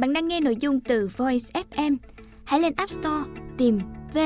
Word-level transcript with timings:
Bạn 0.00 0.12
đang 0.12 0.28
nghe 0.28 0.40
nội 0.40 0.56
dung 0.56 0.80
từ 0.80 1.08
Voice 1.16 1.62
FM. 1.70 1.96
Hãy 2.44 2.60
lên 2.60 2.72
App 2.76 2.90
Store 2.90 3.30
tìm 3.58 3.78
V 4.14 4.18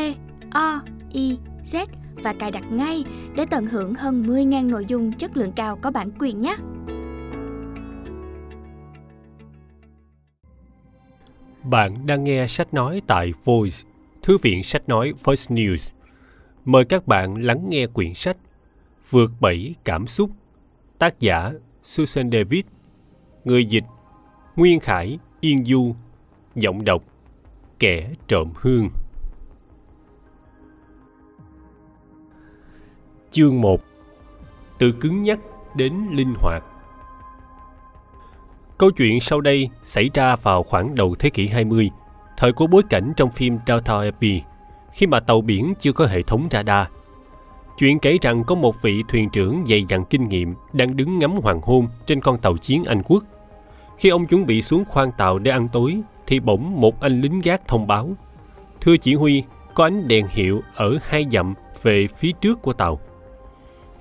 O 0.50 0.81
I 1.12 1.39
Z 1.65 1.86
và 2.15 2.34
cài 2.39 2.50
đặt 2.50 2.65
ngay 2.73 3.04
để 3.36 3.47
tận 3.50 3.67
hưởng 3.67 3.95
hơn 3.95 4.23
10.000 4.23 4.71
nội 4.71 4.84
dung 4.89 5.13
chất 5.13 5.37
lượng 5.37 5.52
cao 5.57 5.79
có 5.83 5.91
bản 5.91 6.10
quyền 6.18 6.41
nhé. 6.41 6.57
Bạn 11.62 12.06
đang 12.06 12.25
nghe 12.25 12.46
sách 12.46 12.75
nói 12.75 13.02
tại 13.06 13.32
Voice, 13.45 13.77
Thư 14.22 14.38
viện 14.38 14.62
sách 14.62 14.88
nói 14.88 15.12
Voice 15.25 15.54
News. 15.54 15.93
Mời 16.64 16.84
các 16.84 17.06
bạn 17.06 17.45
lắng 17.45 17.66
nghe 17.68 17.86
quyển 17.86 18.14
sách 18.14 18.36
Vượt 19.11 19.30
bảy 19.41 19.75
cảm 19.84 20.06
xúc, 20.06 20.30
tác 20.98 21.20
giả 21.20 21.52
Susan 21.82 22.30
David, 22.30 22.64
người 23.45 23.64
dịch 23.64 23.84
Nguyên 24.56 24.80
Khải, 24.80 25.18
Yên 25.45 25.65
Du, 25.65 25.95
giọng 26.55 26.84
đọc 26.84 27.03
Kẻ 27.79 28.11
trộm 28.29 28.52
hương. 28.57 28.89
Chương 33.30 33.61
1 33.61 33.80
Từ 34.79 34.93
cứng 34.93 35.23
nhắc 35.23 35.38
đến 35.77 36.07
linh 36.11 36.35
hoạt 36.38 36.65
Câu 38.79 38.91
chuyện 38.91 39.21
sau 39.21 39.41
đây 39.41 39.69
xảy 39.83 40.11
ra 40.15 40.37
vào 40.37 40.62
khoảng 40.62 40.95
đầu 40.95 41.15
thế 41.15 41.30
kỷ 41.30 41.47
20, 41.47 41.91
thời 42.37 42.52
của 42.52 42.66
bối 42.66 42.83
cảnh 42.91 43.13
trong 43.16 43.30
phim 43.30 43.59
Delta 43.66 43.95
Abbey, 43.99 44.43
khi 44.93 45.07
mà 45.07 45.21
tàu 45.21 45.41
biển 45.41 45.74
chưa 45.80 45.93
có 45.93 46.07
hệ 46.07 46.23
thống 46.23 46.49
radar. 46.51 46.87
Chuyện 47.79 47.99
kể 47.99 48.19
rằng 48.23 48.45
có 48.45 48.55
một 48.55 48.83
vị 48.83 49.02
thuyền 49.09 49.30
trưởng 49.30 49.65
dày 49.66 49.85
dặn 49.85 50.05
kinh 50.05 50.29
nghiệm 50.29 50.55
đang 50.73 50.97
đứng 50.97 51.19
ngắm 51.19 51.37
hoàng 51.37 51.61
hôn 51.63 51.88
trên 52.07 52.21
con 52.21 52.38
tàu 52.38 52.57
chiến 52.57 52.85
Anh 52.85 53.02
quốc. 53.05 53.24
Khi 53.98 54.09
ông 54.09 54.27
chuẩn 54.27 54.47
bị 54.47 54.62
xuống 54.62 54.84
khoang 54.84 55.12
tàu 55.12 55.39
để 55.39 55.51
ăn 55.51 55.69
tối, 55.69 55.97
thì 56.27 56.41
bỗng 56.41 56.80
một 56.80 57.01
anh 57.01 57.21
lính 57.21 57.41
gác 57.41 57.69
thông 57.69 57.87
báo. 57.87 58.10
Thưa 58.80 58.96
chỉ 58.96 59.15
huy, 59.15 59.43
có 59.74 59.85
ánh 59.85 60.09
đèn 60.09 60.27
hiệu 60.30 60.63
ở 60.74 60.99
hai 61.02 61.27
dặm 61.32 61.55
về 61.82 62.07
phía 62.16 62.33
trước 62.41 62.63
của 62.63 62.73
tàu. 62.73 63.01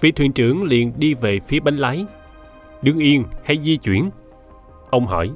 Vị 0.02 0.12
thuyền 0.12 0.34
trưởng 0.34 0.64
liền 0.64 0.94
đi 0.98 1.14
về 1.14 1.40
phía 1.48 1.60
bánh 1.60 1.78
lái. 1.78 2.06
Đứng 2.82 3.00
yên 3.00 3.24
hay 3.44 3.58
di 3.62 3.78
chuyển? 3.78 4.10
Ông 4.90 5.06
hỏi. 5.06 5.32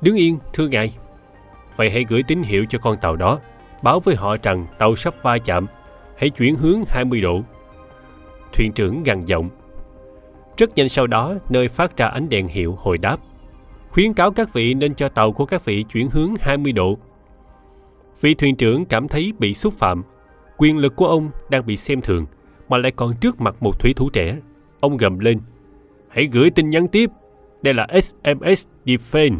Đứng 0.00 0.16
yên, 0.16 0.38
thưa 0.52 0.68
ngài. 0.68 0.92
Vậy 1.76 1.90
hãy 1.90 2.04
gửi 2.08 2.22
tín 2.22 2.42
hiệu 2.42 2.64
cho 2.68 2.78
con 2.78 2.96
tàu 3.00 3.16
đó, 3.16 3.38
báo 3.82 4.00
với 4.00 4.16
họ 4.16 4.36
rằng 4.42 4.66
tàu 4.78 4.96
sắp 4.96 5.14
va 5.22 5.38
chạm. 5.38 5.66
Hãy 6.16 6.30
chuyển 6.30 6.56
hướng 6.56 6.82
20 6.88 7.20
độ. 7.20 7.40
Thuyền 8.52 8.72
trưởng 8.72 9.02
gằn 9.02 9.24
giọng. 9.24 9.48
Rất 10.56 10.70
nhanh 10.74 10.88
sau 10.88 11.06
đó, 11.06 11.34
nơi 11.48 11.68
phát 11.68 11.96
ra 11.96 12.06
ánh 12.06 12.28
đèn 12.28 12.48
hiệu 12.48 12.78
hồi 12.80 12.98
đáp. 12.98 13.16
Khuyến 13.88 14.12
cáo 14.12 14.30
các 14.30 14.52
vị 14.52 14.74
nên 14.74 14.94
cho 14.94 15.08
tàu 15.08 15.32
của 15.32 15.46
các 15.46 15.64
vị 15.64 15.84
chuyển 15.92 16.08
hướng 16.10 16.34
20 16.40 16.72
độ. 16.72 16.98
Vị 18.20 18.34
thuyền 18.34 18.56
trưởng 18.56 18.84
cảm 18.84 19.08
thấy 19.08 19.32
bị 19.38 19.54
xúc 19.54 19.74
phạm. 19.74 20.02
Quyền 20.56 20.78
lực 20.78 20.96
của 20.96 21.06
ông 21.06 21.30
đang 21.50 21.66
bị 21.66 21.76
xem 21.76 22.00
thường, 22.00 22.26
mà 22.68 22.78
lại 22.78 22.92
còn 22.96 23.14
trước 23.20 23.40
mặt 23.40 23.56
một 23.60 23.80
thủy 23.80 23.94
thủ 23.96 24.08
trẻ. 24.12 24.36
Ông 24.80 24.96
gầm 24.96 25.18
lên. 25.18 25.38
Hãy 26.08 26.28
gửi 26.32 26.50
tin 26.50 26.70
nhắn 26.70 26.88
tiếp 26.88 27.10
đây 27.62 27.74
là 27.74 27.86
SMS 28.02 28.66
Defense, 28.84 29.38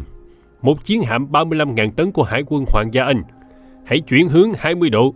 một 0.61 0.83
chiến 0.83 1.01
hạm 1.03 1.31
35.000 1.31 1.91
tấn 1.91 2.11
của 2.11 2.23
Hải 2.23 2.43
quân 2.47 2.65
Hoàng 2.67 2.93
gia 2.93 3.03
Anh. 3.03 3.23
Hãy 3.85 3.99
chuyển 3.99 4.29
hướng 4.29 4.51
20 4.57 4.89
độ. 4.89 5.13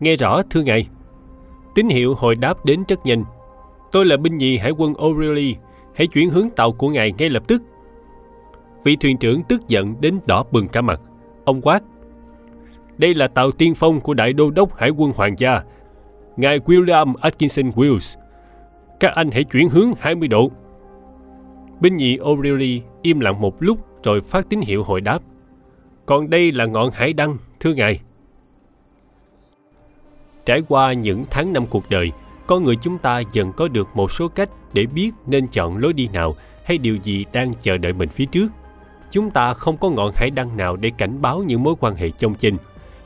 Nghe 0.00 0.16
rõ 0.16 0.42
thưa 0.50 0.62
ngài. 0.62 0.88
Tín 1.74 1.88
hiệu 1.88 2.14
hồi 2.14 2.34
đáp 2.34 2.64
đến 2.64 2.82
rất 2.88 3.06
nhanh. 3.06 3.24
Tôi 3.92 4.06
là 4.06 4.16
binh 4.16 4.38
nhì 4.38 4.56
Hải 4.56 4.70
quân 4.70 4.92
O'Reilly. 4.92 5.54
Hãy 5.94 6.06
chuyển 6.06 6.30
hướng 6.30 6.50
tàu 6.50 6.72
của 6.72 6.88
ngài 6.88 7.12
ngay 7.18 7.30
lập 7.30 7.42
tức. 7.46 7.62
Vị 8.84 8.96
thuyền 8.96 9.18
trưởng 9.18 9.42
tức 9.42 9.68
giận 9.68 9.94
đến 10.00 10.20
đỏ 10.26 10.44
bừng 10.50 10.68
cả 10.68 10.80
mặt. 10.80 11.00
Ông 11.44 11.60
quát. 11.62 11.82
Đây 12.98 13.14
là 13.14 13.28
tàu 13.28 13.52
tiên 13.52 13.74
phong 13.74 14.00
của 14.00 14.14
Đại 14.14 14.32
Đô 14.32 14.50
đốc 14.50 14.76
Hải 14.76 14.90
quân 14.90 15.12
Hoàng 15.16 15.34
gia, 15.38 15.62
ngài 16.36 16.58
William 16.58 17.14
Atkinson 17.20 17.70
Wills. 17.70 18.18
Các 19.00 19.12
anh 19.14 19.30
hãy 19.30 19.44
chuyển 19.44 19.68
hướng 19.68 19.92
20 19.98 20.28
độ. 20.28 20.50
Binh 21.80 21.96
nhì 21.96 22.16
O'Reilly 22.16 22.80
im 23.02 23.20
lặng 23.20 23.40
một 23.40 23.62
lúc 23.62 23.78
rồi 24.04 24.20
phát 24.20 24.48
tín 24.48 24.60
hiệu 24.60 24.82
hồi 24.82 25.00
đáp. 25.00 25.22
Còn 26.06 26.30
đây 26.30 26.52
là 26.52 26.66
ngọn 26.66 26.90
hải 26.90 27.12
đăng, 27.12 27.36
thưa 27.60 27.74
ngài. 27.74 28.00
Trải 30.44 30.62
qua 30.68 30.92
những 30.92 31.24
tháng 31.30 31.52
năm 31.52 31.66
cuộc 31.70 31.90
đời, 31.90 32.12
con 32.46 32.64
người 32.64 32.76
chúng 32.76 32.98
ta 32.98 33.22
dần 33.32 33.52
có 33.56 33.68
được 33.68 33.88
một 33.94 34.10
số 34.10 34.28
cách 34.28 34.48
để 34.72 34.86
biết 34.86 35.10
nên 35.26 35.48
chọn 35.48 35.76
lối 35.76 35.92
đi 35.92 36.08
nào 36.12 36.34
hay 36.64 36.78
điều 36.78 36.96
gì 36.96 37.24
đang 37.32 37.54
chờ 37.60 37.76
đợi 37.78 37.92
mình 37.92 38.08
phía 38.08 38.24
trước. 38.24 38.48
Chúng 39.12 39.30
ta 39.30 39.54
không 39.54 39.76
có 39.76 39.90
ngọn 39.90 40.12
hải 40.14 40.30
đăng 40.30 40.56
nào 40.56 40.76
để 40.76 40.90
cảnh 40.98 41.22
báo 41.22 41.42
những 41.46 41.62
mối 41.62 41.74
quan 41.80 41.94
hệ 41.94 42.10
trong 42.10 42.34
chênh. 42.34 42.54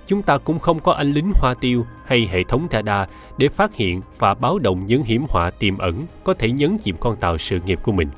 Chúng 0.07 0.23
ta 0.23 0.39
cũng 0.39 0.59
không 0.59 0.81
có 0.81 0.93
anh 0.93 1.13
lính 1.13 1.33
hoa 1.35 1.55
tiêu 1.61 1.87
hay 2.05 2.29
hệ 2.33 2.43
thống 2.45 2.67
radar 2.71 3.09
để 3.39 3.49
phát 3.49 3.75
hiện 3.75 4.01
và 4.19 4.35
báo 4.35 4.59
động 4.59 4.87
những 4.87 5.03
hiểm 5.03 5.27
họa 5.29 5.51
tiềm 5.51 5.79
ẩn 5.79 6.07
có 6.25 6.35
thể 6.35 6.51
nhấn 6.51 6.79
chìm 6.79 6.97
con 7.01 7.17
tàu 7.17 7.39
sự 7.39 7.59
nghiệp 7.67 7.81
của 7.83 7.93
mình. 7.93 8.09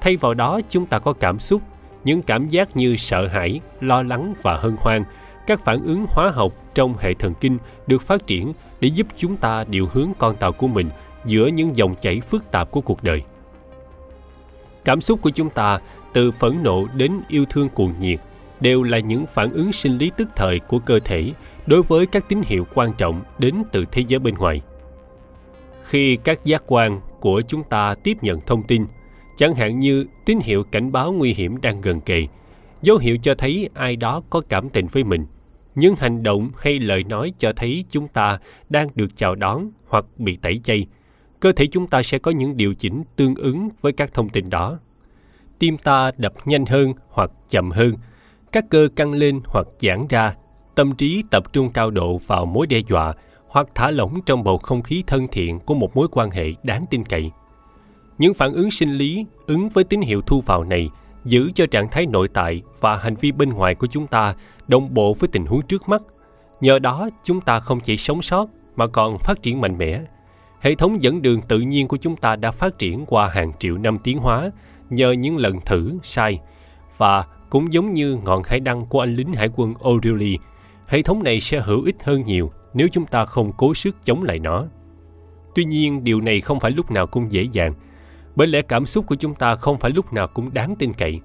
Thay 0.00 0.16
vào 0.16 0.34
đó, 0.34 0.60
chúng 0.68 0.86
ta 0.86 0.98
có 0.98 1.12
cảm 1.12 1.38
xúc, 1.38 1.62
những 2.04 2.22
cảm 2.22 2.48
giác 2.48 2.76
như 2.76 2.96
sợ 2.96 3.26
hãi, 3.26 3.60
lo 3.80 4.02
lắng 4.02 4.34
và 4.42 4.56
hân 4.56 4.76
hoan. 4.78 5.04
Các 5.46 5.60
phản 5.64 5.84
ứng 5.84 6.06
hóa 6.08 6.30
học 6.30 6.52
trong 6.74 6.94
hệ 6.98 7.14
thần 7.14 7.34
kinh 7.34 7.58
được 7.86 8.02
phát 8.02 8.26
triển 8.26 8.52
để 8.80 8.88
giúp 8.88 9.06
chúng 9.16 9.36
ta 9.36 9.64
điều 9.64 9.88
hướng 9.92 10.08
con 10.18 10.36
tàu 10.36 10.52
của 10.52 10.68
mình 10.68 10.90
giữa 11.24 11.46
những 11.46 11.76
dòng 11.76 11.94
chảy 11.94 12.20
phức 12.20 12.50
tạp 12.50 12.70
của 12.70 12.80
cuộc 12.80 13.02
đời 13.02 13.22
cảm 14.84 15.00
xúc 15.00 15.22
của 15.22 15.30
chúng 15.30 15.50
ta 15.50 15.78
từ 16.12 16.30
phẫn 16.30 16.62
nộ 16.62 16.86
đến 16.94 17.20
yêu 17.28 17.44
thương 17.50 17.68
cuồng 17.68 17.94
nhiệt 18.00 18.20
đều 18.60 18.82
là 18.82 18.98
những 18.98 19.26
phản 19.26 19.52
ứng 19.52 19.72
sinh 19.72 19.98
lý 19.98 20.10
tức 20.16 20.28
thời 20.36 20.58
của 20.58 20.78
cơ 20.78 20.98
thể 21.04 21.32
đối 21.66 21.82
với 21.82 22.06
các 22.06 22.28
tín 22.28 22.42
hiệu 22.44 22.66
quan 22.74 22.92
trọng 22.92 23.22
đến 23.38 23.54
từ 23.72 23.84
thế 23.92 24.02
giới 24.08 24.18
bên 24.18 24.34
ngoài 24.34 24.60
khi 25.90 26.16
các 26.16 26.44
giác 26.44 26.62
quan 26.66 27.00
của 27.20 27.42
chúng 27.48 27.62
ta 27.62 27.94
tiếp 27.94 28.16
nhận 28.22 28.40
thông 28.40 28.62
tin 28.62 28.86
chẳng 29.40 29.54
hạn 29.54 29.80
như 29.80 30.06
tín 30.24 30.38
hiệu 30.42 30.64
cảnh 30.64 30.92
báo 30.92 31.12
nguy 31.12 31.34
hiểm 31.34 31.60
đang 31.60 31.80
gần 31.80 32.00
kề, 32.00 32.26
dấu 32.82 32.98
hiệu 32.98 33.16
cho 33.22 33.34
thấy 33.34 33.68
ai 33.74 33.96
đó 33.96 34.22
có 34.30 34.42
cảm 34.48 34.68
tình 34.68 34.86
với 34.86 35.04
mình, 35.04 35.26
những 35.74 35.94
hành 35.98 36.22
động 36.22 36.50
hay 36.58 36.78
lời 36.78 37.04
nói 37.08 37.32
cho 37.38 37.52
thấy 37.56 37.84
chúng 37.90 38.08
ta 38.08 38.38
đang 38.68 38.88
được 38.94 39.16
chào 39.16 39.34
đón 39.34 39.70
hoặc 39.88 40.04
bị 40.18 40.36
tẩy 40.36 40.58
chay. 40.58 40.86
Cơ 41.40 41.52
thể 41.52 41.66
chúng 41.66 41.86
ta 41.86 42.02
sẽ 42.02 42.18
có 42.18 42.30
những 42.30 42.56
điều 42.56 42.74
chỉnh 42.74 43.02
tương 43.16 43.34
ứng 43.34 43.68
với 43.80 43.92
các 43.92 44.14
thông 44.14 44.28
tin 44.28 44.50
đó. 44.50 44.78
Tim 45.58 45.76
ta 45.76 46.10
đập 46.18 46.32
nhanh 46.44 46.66
hơn 46.66 46.92
hoặc 47.08 47.30
chậm 47.48 47.70
hơn, 47.70 47.94
các 48.52 48.64
cơ 48.70 48.88
căng 48.96 49.12
lên 49.12 49.40
hoặc 49.44 49.66
giãn 49.80 50.06
ra, 50.08 50.34
tâm 50.74 50.94
trí 50.94 51.22
tập 51.30 51.52
trung 51.52 51.70
cao 51.70 51.90
độ 51.90 52.16
vào 52.26 52.46
mối 52.46 52.66
đe 52.66 52.78
dọa 52.78 53.14
hoặc 53.48 53.66
thả 53.74 53.90
lỏng 53.90 54.20
trong 54.26 54.44
bầu 54.44 54.58
không 54.58 54.82
khí 54.82 55.04
thân 55.06 55.28
thiện 55.32 55.60
của 55.60 55.74
một 55.74 55.96
mối 55.96 56.08
quan 56.12 56.30
hệ 56.30 56.52
đáng 56.62 56.84
tin 56.90 57.04
cậy 57.04 57.30
những 58.20 58.34
phản 58.34 58.52
ứng 58.52 58.70
sinh 58.70 58.92
lý 58.92 59.26
ứng 59.46 59.68
với 59.68 59.84
tín 59.84 60.00
hiệu 60.00 60.22
thu 60.22 60.40
vào 60.40 60.64
này 60.64 60.90
giữ 61.24 61.50
cho 61.54 61.66
trạng 61.66 61.88
thái 61.88 62.06
nội 62.06 62.28
tại 62.28 62.62
và 62.80 62.96
hành 62.96 63.14
vi 63.14 63.32
bên 63.32 63.48
ngoài 63.48 63.74
của 63.74 63.86
chúng 63.86 64.06
ta 64.06 64.34
đồng 64.68 64.94
bộ 64.94 65.14
với 65.14 65.28
tình 65.28 65.46
huống 65.46 65.62
trước 65.62 65.88
mắt. 65.88 66.02
Nhờ 66.60 66.78
đó, 66.78 67.08
chúng 67.24 67.40
ta 67.40 67.60
không 67.60 67.80
chỉ 67.80 67.96
sống 67.96 68.22
sót 68.22 68.48
mà 68.76 68.86
còn 68.86 69.18
phát 69.18 69.42
triển 69.42 69.60
mạnh 69.60 69.78
mẽ. 69.78 70.00
Hệ 70.60 70.74
thống 70.74 71.02
dẫn 71.02 71.22
đường 71.22 71.42
tự 71.42 71.58
nhiên 71.58 71.88
của 71.88 71.96
chúng 71.96 72.16
ta 72.16 72.36
đã 72.36 72.50
phát 72.50 72.78
triển 72.78 73.04
qua 73.06 73.28
hàng 73.28 73.52
triệu 73.58 73.78
năm 73.78 73.98
tiến 73.98 74.18
hóa 74.18 74.50
nhờ 74.90 75.12
những 75.12 75.36
lần 75.36 75.60
thử, 75.60 75.98
sai. 76.02 76.40
Và 76.96 77.24
cũng 77.50 77.72
giống 77.72 77.92
như 77.92 78.18
ngọn 78.24 78.42
hải 78.44 78.60
đăng 78.60 78.86
của 78.86 79.00
anh 79.00 79.16
lính 79.16 79.32
hải 79.32 79.48
quân 79.56 79.74
O'Reilly, 79.74 80.36
hệ 80.86 81.02
thống 81.02 81.22
này 81.22 81.40
sẽ 81.40 81.60
hữu 81.60 81.82
ích 81.84 81.96
hơn 82.04 82.24
nhiều 82.24 82.52
nếu 82.74 82.88
chúng 82.92 83.06
ta 83.06 83.24
không 83.24 83.52
cố 83.56 83.74
sức 83.74 83.96
chống 84.04 84.22
lại 84.22 84.38
nó. 84.38 84.64
Tuy 85.54 85.64
nhiên, 85.64 86.04
điều 86.04 86.20
này 86.20 86.40
không 86.40 86.60
phải 86.60 86.70
lúc 86.70 86.90
nào 86.90 87.06
cũng 87.06 87.32
dễ 87.32 87.42
dàng– 87.52 87.74
bởi 88.36 88.46
lẽ 88.46 88.62
cảm 88.62 88.86
xúc 88.86 89.06
của 89.06 89.14
chúng 89.14 89.34
ta 89.34 89.54
không 89.54 89.78
phải 89.78 89.90
lúc 89.90 90.12
nào 90.12 90.26
cũng 90.26 90.54
đáng 90.54 90.76
tin 90.78 90.92
cậy. 90.92 91.20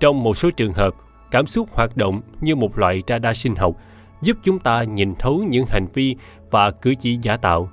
Trong 0.00 0.22
một 0.22 0.36
số 0.36 0.50
trường 0.50 0.72
hợp, 0.72 0.94
cảm 1.30 1.46
xúc 1.46 1.68
hoạt 1.72 1.96
động 1.96 2.20
như 2.40 2.56
một 2.56 2.78
loại 2.78 3.02
radar 3.06 3.36
sinh 3.36 3.56
học 3.56 3.76
giúp 4.22 4.36
chúng 4.42 4.58
ta 4.58 4.82
nhìn 4.82 5.14
thấu 5.14 5.44
những 5.48 5.64
hành 5.68 5.86
vi 5.94 6.16
và 6.50 6.70
cử 6.70 6.94
chỉ 7.00 7.18
giả 7.22 7.36
tạo, 7.36 7.70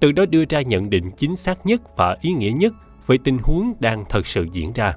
từ 0.00 0.12
đó 0.12 0.26
đưa 0.26 0.44
ra 0.48 0.60
nhận 0.60 0.90
định 0.90 1.10
chính 1.16 1.36
xác 1.36 1.66
nhất 1.66 1.96
và 1.96 2.16
ý 2.20 2.32
nghĩa 2.32 2.50
nhất 2.50 2.72
về 3.06 3.18
tình 3.24 3.38
huống 3.42 3.74
đang 3.80 4.04
thật 4.08 4.26
sự 4.26 4.46
diễn 4.52 4.72
ra. 4.72 4.94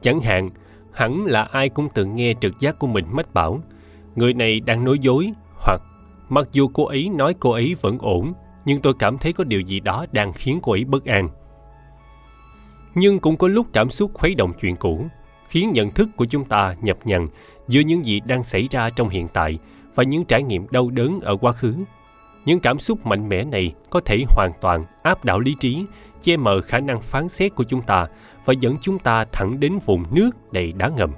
Chẳng 0.00 0.20
hạn, 0.20 0.50
hẳn 0.92 1.26
là 1.26 1.42
ai 1.42 1.68
cũng 1.68 1.88
từng 1.94 2.16
nghe 2.16 2.34
trực 2.40 2.60
giác 2.60 2.78
của 2.78 2.86
mình 2.86 3.04
mách 3.10 3.34
bảo, 3.34 3.60
người 4.14 4.32
này 4.32 4.60
đang 4.60 4.84
nói 4.84 4.98
dối 4.98 5.32
hoặc 5.54 5.82
mặc 6.28 6.48
dù 6.52 6.68
cô 6.68 6.86
ấy 6.86 7.08
nói 7.08 7.34
cô 7.40 7.50
ấy 7.50 7.76
vẫn 7.80 7.98
ổn 7.98 8.32
nhưng 8.64 8.80
tôi 8.80 8.94
cảm 8.98 9.18
thấy 9.18 9.32
có 9.32 9.44
điều 9.44 9.60
gì 9.60 9.80
đó 9.80 10.06
đang 10.12 10.32
khiến 10.32 10.58
cô 10.62 10.72
ấy 10.72 10.84
bất 10.84 11.04
an. 11.04 11.28
Nhưng 12.94 13.18
cũng 13.18 13.36
có 13.36 13.48
lúc 13.48 13.66
cảm 13.72 13.90
xúc 13.90 14.10
khuấy 14.14 14.34
động 14.34 14.52
chuyện 14.60 14.76
cũ, 14.76 15.06
khiến 15.48 15.70
nhận 15.72 15.90
thức 15.90 16.08
của 16.16 16.24
chúng 16.24 16.44
ta 16.44 16.74
nhập 16.80 16.96
nhằng 17.04 17.28
giữa 17.68 17.80
những 17.80 18.06
gì 18.06 18.20
đang 18.20 18.44
xảy 18.44 18.68
ra 18.70 18.90
trong 18.90 19.08
hiện 19.08 19.28
tại 19.32 19.58
và 19.94 20.02
những 20.02 20.24
trải 20.24 20.42
nghiệm 20.42 20.66
đau 20.70 20.90
đớn 20.90 21.20
ở 21.20 21.36
quá 21.36 21.52
khứ 21.52 21.74
những 22.44 22.60
cảm 22.60 22.78
xúc 22.78 23.06
mạnh 23.06 23.28
mẽ 23.28 23.44
này 23.44 23.74
có 23.90 24.00
thể 24.04 24.24
hoàn 24.28 24.52
toàn 24.60 24.84
áp 25.02 25.24
đảo 25.24 25.40
lý 25.40 25.54
trí, 25.60 25.84
che 26.22 26.36
mờ 26.36 26.60
khả 26.60 26.80
năng 26.80 27.00
phán 27.00 27.28
xét 27.28 27.54
của 27.54 27.64
chúng 27.64 27.82
ta 27.82 28.06
và 28.44 28.54
dẫn 28.60 28.76
chúng 28.80 28.98
ta 28.98 29.24
thẳng 29.32 29.60
đến 29.60 29.78
vùng 29.86 30.04
nước 30.10 30.30
đầy 30.52 30.72
đá 30.72 30.88
ngầm. 30.88 31.10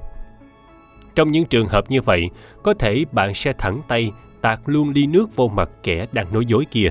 Trong 1.14 1.32
những 1.32 1.44
trường 1.44 1.68
hợp 1.68 1.90
như 1.90 2.00
vậy, 2.02 2.30
có 2.62 2.74
thể 2.74 3.04
bạn 3.12 3.34
sẽ 3.34 3.52
thẳng 3.52 3.80
tay 3.88 4.12
tạt 4.40 4.60
luôn 4.66 4.90
ly 4.90 5.06
nước 5.06 5.36
vô 5.36 5.48
mặt 5.48 5.70
kẻ 5.82 6.06
đang 6.12 6.32
nói 6.32 6.46
dối 6.46 6.64
kia. 6.70 6.88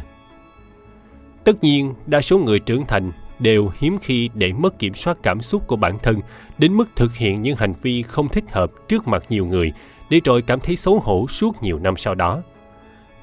Tất 1.43 1.63
nhiên, 1.63 1.93
đa 2.05 2.21
số 2.21 2.37
người 2.37 2.59
trưởng 2.59 2.85
thành 2.85 3.11
đều 3.39 3.71
hiếm 3.77 3.97
khi 4.01 4.29
để 4.33 4.53
mất 4.53 4.79
kiểm 4.79 4.93
soát 4.93 5.17
cảm 5.23 5.41
xúc 5.41 5.67
của 5.67 5.75
bản 5.75 5.97
thân 6.03 6.19
đến 6.57 6.73
mức 6.73 6.89
thực 6.95 7.15
hiện 7.15 7.41
những 7.41 7.55
hành 7.55 7.73
vi 7.81 8.01
không 8.01 8.29
thích 8.29 8.51
hợp 8.51 8.69
trước 8.87 9.07
mặt 9.07 9.23
nhiều 9.29 9.45
người 9.45 9.71
để 10.09 10.19
rồi 10.25 10.41
cảm 10.41 10.59
thấy 10.59 10.75
xấu 10.75 10.99
hổ 10.99 11.27
suốt 11.27 11.63
nhiều 11.63 11.79
năm 11.79 11.97
sau 11.97 12.15
đó 12.15 12.41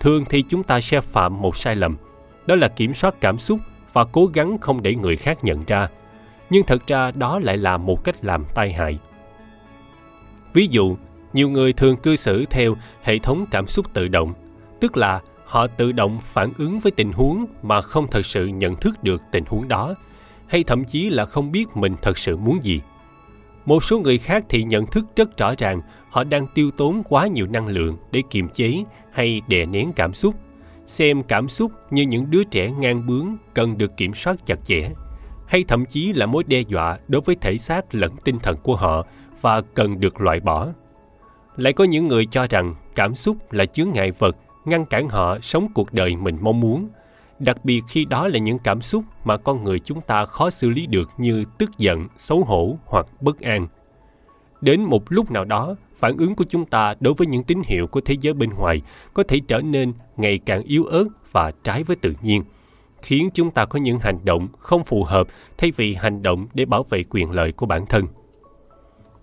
thường 0.00 0.24
thì 0.30 0.42
chúng 0.42 0.62
ta 0.62 0.80
sẽ 0.80 1.00
phạm 1.00 1.42
một 1.42 1.56
sai 1.56 1.76
lầm. 1.76 1.96
Đó 2.46 2.56
là 2.56 2.68
kiểm 2.68 2.94
soát 2.94 3.14
cảm 3.20 3.38
xúc 3.38 3.60
và 3.92 4.04
cố 4.04 4.26
gắng 4.26 4.58
không 4.58 4.82
để 4.82 4.94
người 4.94 5.16
khác 5.16 5.38
nhận 5.42 5.64
ra. 5.66 5.88
Nhưng 6.50 6.64
thật 6.66 6.86
ra 6.86 7.10
đó 7.10 7.38
lại 7.38 7.56
là 7.56 7.76
một 7.76 8.04
cách 8.04 8.24
làm 8.24 8.44
tai 8.54 8.72
hại. 8.72 8.98
Ví 10.52 10.68
dụ, 10.70 10.96
nhiều 11.32 11.50
người 11.50 11.72
thường 11.72 11.96
cư 11.96 12.16
xử 12.16 12.44
theo 12.50 12.76
hệ 13.02 13.18
thống 13.18 13.44
cảm 13.50 13.66
xúc 13.66 13.86
tự 13.94 14.08
động, 14.08 14.34
tức 14.80 14.96
là 14.96 15.20
họ 15.46 15.66
tự 15.66 15.92
động 15.92 16.18
phản 16.22 16.52
ứng 16.58 16.78
với 16.78 16.92
tình 16.92 17.12
huống 17.12 17.46
mà 17.62 17.80
không 17.80 18.06
thật 18.10 18.26
sự 18.26 18.46
nhận 18.46 18.76
thức 18.76 19.02
được 19.02 19.22
tình 19.32 19.44
huống 19.46 19.68
đó, 19.68 19.94
hay 20.46 20.64
thậm 20.64 20.84
chí 20.84 21.10
là 21.10 21.24
không 21.24 21.52
biết 21.52 21.66
mình 21.74 21.96
thật 22.02 22.18
sự 22.18 22.36
muốn 22.36 22.62
gì. 22.62 22.80
Một 23.66 23.84
số 23.84 23.98
người 23.98 24.18
khác 24.18 24.44
thì 24.48 24.64
nhận 24.64 24.86
thức 24.86 25.04
rất 25.16 25.36
rõ 25.36 25.54
ràng 25.58 25.80
họ 26.10 26.24
đang 26.24 26.46
tiêu 26.54 26.70
tốn 26.70 27.02
quá 27.08 27.26
nhiều 27.26 27.46
năng 27.46 27.66
lượng 27.66 27.96
để 28.12 28.22
kiềm 28.30 28.48
chế 28.48 28.84
hay 29.12 29.40
đè 29.48 29.66
nén 29.66 29.92
cảm 29.92 30.14
xúc. 30.14 30.34
Xem 30.86 31.22
cảm 31.22 31.48
xúc 31.48 31.72
như 31.90 32.02
những 32.02 32.30
đứa 32.30 32.42
trẻ 32.42 32.70
ngang 32.70 33.06
bướng, 33.06 33.36
cần 33.54 33.78
được 33.78 33.96
kiểm 33.96 34.14
soát 34.14 34.46
chặt 34.46 34.64
chẽ, 34.64 34.90
hay 35.46 35.64
thậm 35.68 35.86
chí 35.86 36.12
là 36.12 36.26
mối 36.26 36.44
đe 36.44 36.60
dọa 36.60 36.98
đối 37.08 37.22
với 37.22 37.36
thể 37.40 37.58
xác 37.58 37.94
lẫn 37.94 38.12
tinh 38.24 38.38
thần 38.38 38.56
của 38.56 38.76
họ 38.76 39.06
và 39.40 39.60
cần 39.60 40.00
được 40.00 40.20
loại 40.20 40.40
bỏ. 40.40 40.68
Lại 41.56 41.72
có 41.72 41.84
những 41.84 42.08
người 42.08 42.26
cho 42.26 42.46
rằng 42.50 42.74
cảm 42.94 43.14
xúc 43.14 43.52
là 43.52 43.66
chướng 43.66 43.90
ngại 43.92 44.10
vật 44.10 44.36
ngăn 44.64 44.84
cản 44.84 45.08
họ 45.08 45.38
sống 45.40 45.68
cuộc 45.74 45.92
đời 45.92 46.16
mình 46.16 46.38
mong 46.40 46.60
muốn, 46.60 46.88
đặc 47.38 47.64
biệt 47.64 47.82
khi 47.88 48.04
đó 48.04 48.28
là 48.28 48.38
những 48.38 48.58
cảm 48.58 48.80
xúc 48.82 49.04
mà 49.24 49.36
con 49.36 49.64
người 49.64 49.78
chúng 49.78 50.00
ta 50.00 50.24
khó 50.24 50.50
xử 50.50 50.70
lý 50.70 50.86
được 50.86 51.10
như 51.18 51.44
tức 51.58 51.78
giận, 51.78 52.08
xấu 52.16 52.44
hổ 52.44 52.76
hoặc 52.84 53.06
bất 53.20 53.40
an 53.40 53.68
đến 54.60 54.82
một 54.82 55.12
lúc 55.12 55.30
nào 55.30 55.44
đó 55.44 55.76
phản 55.96 56.16
ứng 56.16 56.34
của 56.34 56.44
chúng 56.48 56.64
ta 56.64 56.94
đối 57.00 57.14
với 57.14 57.26
những 57.26 57.44
tín 57.44 57.62
hiệu 57.64 57.86
của 57.86 58.00
thế 58.00 58.14
giới 58.20 58.34
bên 58.34 58.50
ngoài 58.50 58.82
có 59.14 59.22
thể 59.28 59.40
trở 59.48 59.60
nên 59.60 59.92
ngày 60.16 60.38
càng 60.38 60.62
yếu 60.62 60.84
ớt 60.84 61.04
và 61.32 61.52
trái 61.64 61.82
với 61.82 61.96
tự 61.96 62.12
nhiên 62.22 62.42
khiến 63.02 63.28
chúng 63.34 63.50
ta 63.50 63.64
có 63.64 63.78
những 63.78 63.98
hành 63.98 64.18
động 64.24 64.48
không 64.58 64.84
phù 64.84 65.04
hợp 65.04 65.26
thay 65.58 65.72
vì 65.76 65.94
hành 65.94 66.22
động 66.22 66.46
để 66.54 66.64
bảo 66.64 66.82
vệ 66.82 67.04
quyền 67.10 67.30
lợi 67.30 67.52
của 67.52 67.66
bản 67.66 67.86
thân 67.86 68.06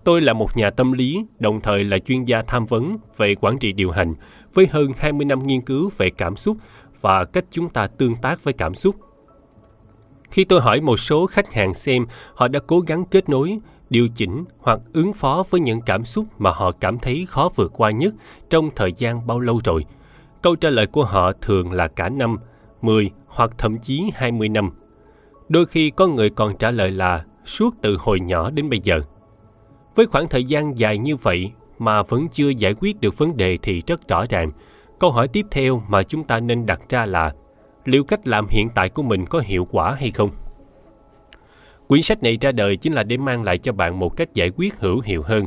Tôi 0.08 0.20
là 0.20 0.32
một 0.32 0.56
nhà 0.56 0.70
tâm 0.70 0.92
lý, 0.92 1.24
đồng 1.38 1.60
thời 1.60 1.84
là 1.84 1.98
chuyên 1.98 2.24
gia 2.24 2.42
tham 2.42 2.66
vấn 2.66 2.96
về 3.16 3.34
quản 3.34 3.58
trị 3.58 3.72
điều 3.72 3.90
hành, 3.90 4.14
với 4.54 4.66
hơn 4.66 4.92
20 4.98 5.24
năm 5.24 5.46
nghiên 5.46 5.60
cứu 5.60 5.90
về 5.98 6.10
cảm 6.10 6.36
xúc 6.36 6.56
và 7.00 7.24
cách 7.24 7.44
chúng 7.50 7.68
ta 7.68 7.86
tương 7.86 8.16
tác 8.16 8.44
với 8.44 8.54
cảm 8.54 8.74
xúc. 8.74 8.96
Khi 10.30 10.44
tôi 10.44 10.60
hỏi 10.60 10.80
một 10.80 10.96
số 10.96 11.26
khách 11.26 11.52
hàng 11.52 11.74
xem 11.74 12.06
họ 12.34 12.48
đã 12.48 12.60
cố 12.66 12.80
gắng 12.80 13.04
kết 13.04 13.28
nối, 13.28 13.58
điều 13.90 14.08
chỉnh 14.14 14.44
hoặc 14.58 14.80
ứng 14.92 15.12
phó 15.12 15.44
với 15.50 15.60
những 15.60 15.80
cảm 15.80 16.04
xúc 16.04 16.26
mà 16.38 16.50
họ 16.50 16.72
cảm 16.72 16.98
thấy 16.98 17.26
khó 17.28 17.50
vượt 17.56 17.72
qua 17.74 17.90
nhất 17.90 18.14
trong 18.50 18.70
thời 18.76 18.92
gian 18.96 19.26
bao 19.26 19.40
lâu 19.40 19.60
rồi, 19.64 19.84
câu 20.42 20.56
trả 20.56 20.70
lời 20.70 20.86
của 20.86 21.04
họ 21.04 21.32
thường 21.40 21.72
là 21.72 21.88
cả 21.88 22.08
năm, 22.08 22.36
10 22.82 23.10
hoặc 23.26 23.50
thậm 23.58 23.78
chí 23.78 24.10
20 24.14 24.48
năm. 24.48 24.70
Đôi 25.48 25.66
khi 25.66 25.90
có 25.90 26.06
người 26.06 26.30
còn 26.30 26.56
trả 26.56 26.70
lời 26.70 26.90
là 26.90 27.24
suốt 27.44 27.74
từ 27.82 27.96
hồi 28.00 28.20
nhỏ 28.20 28.50
đến 28.50 28.70
bây 28.70 28.80
giờ. 28.82 29.00
Với 29.94 30.06
khoảng 30.06 30.28
thời 30.28 30.44
gian 30.44 30.78
dài 30.78 30.98
như 30.98 31.16
vậy 31.16 31.52
mà 31.78 32.02
vẫn 32.02 32.28
chưa 32.28 32.48
giải 32.48 32.74
quyết 32.80 33.00
được 33.00 33.18
vấn 33.18 33.36
đề 33.36 33.58
thì 33.62 33.82
rất 33.86 34.08
rõ 34.08 34.24
ràng. 34.28 34.50
Câu 34.98 35.10
hỏi 35.10 35.28
tiếp 35.28 35.46
theo 35.50 35.82
mà 35.88 36.02
chúng 36.02 36.24
ta 36.24 36.40
nên 36.40 36.66
đặt 36.66 36.80
ra 36.88 37.06
là 37.06 37.32
liệu 37.84 38.04
cách 38.04 38.26
làm 38.26 38.46
hiện 38.48 38.68
tại 38.74 38.88
của 38.88 39.02
mình 39.02 39.26
có 39.26 39.40
hiệu 39.44 39.66
quả 39.70 39.94
hay 39.94 40.10
không? 40.10 40.30
Quyển 41.88 42.02
sách 42.02 42.22
này 42.22 42.38
ra 42.40 42.52
đời 42.52 42.76
chính 42.76 42.92
là 42.92 43.02
để 43.02 43.16
mang 43.16 43.42
lại 43.42 43.58
cho 43.58 43.72
bạn 43.72 43.98
một 43.98 44.16
cách 44.16 44.34
giải 44.34 44.50
quyết 44.56 44.74
hữu 44.78 45.00
hiệu 45.00 45.22
hơn. 45.22 45.46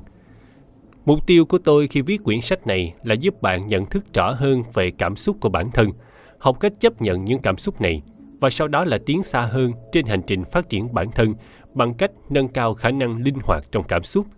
Mục 1.06 1.28
tiêu 1.28 1.46
của 1.46 1.58
tôi 1.58 1.88
khi 1.88 2.02
viết 2.02 2.24
quyển 2.24 2.42
sách 2.42 2.68
này 2.68 2.94
là 3.04 3.16
giúp 3.16 3.42
bạn 3.42 3.68
nhận 3.68 3.86
thức 3.86 4.14
rõ 4.14 4.32
hơn 4.32 4.64
về 4.74 4.92
cảm 4.92 5.16
xúc 5.16 5.38
của 5.42 5.50
bản 5.50 5.72
thân, 5.72 5.90
học 6.40 6.60
cách 6.60 6.74
chấp 6.80 7.02
nhận 7.02 7.26
những 7.26 7.40
cảm 7.40 7.58
xúc 7.58 7.82
này 7.82 8.02
và 8.40 8.50
sau 8.50 8.68
đó 8.68 8.86
là 8.86 8.98
tiến 9.06 9.24
xa 9.24 9.42
hơn 9.42 9.72
trên 9.92 10.06
hành 10.06 10.22
trình 10.28 10.44
phát 10.44 10.70
triển 10.70 10.94
bản 10.94 11.12
thân 11.12 11.34
bằng 11.74 11.94
cách 11.94 12.12
nâng 12.30 12.48
cao 12.48 12.74
khả 12.74 12.92
năng 12.92 13.18
linh 13.18 13.38
hoạt 13.44 13.64
trong 13.72 13.84
cảm 13.84 14.04
xúc– 14.04 14.26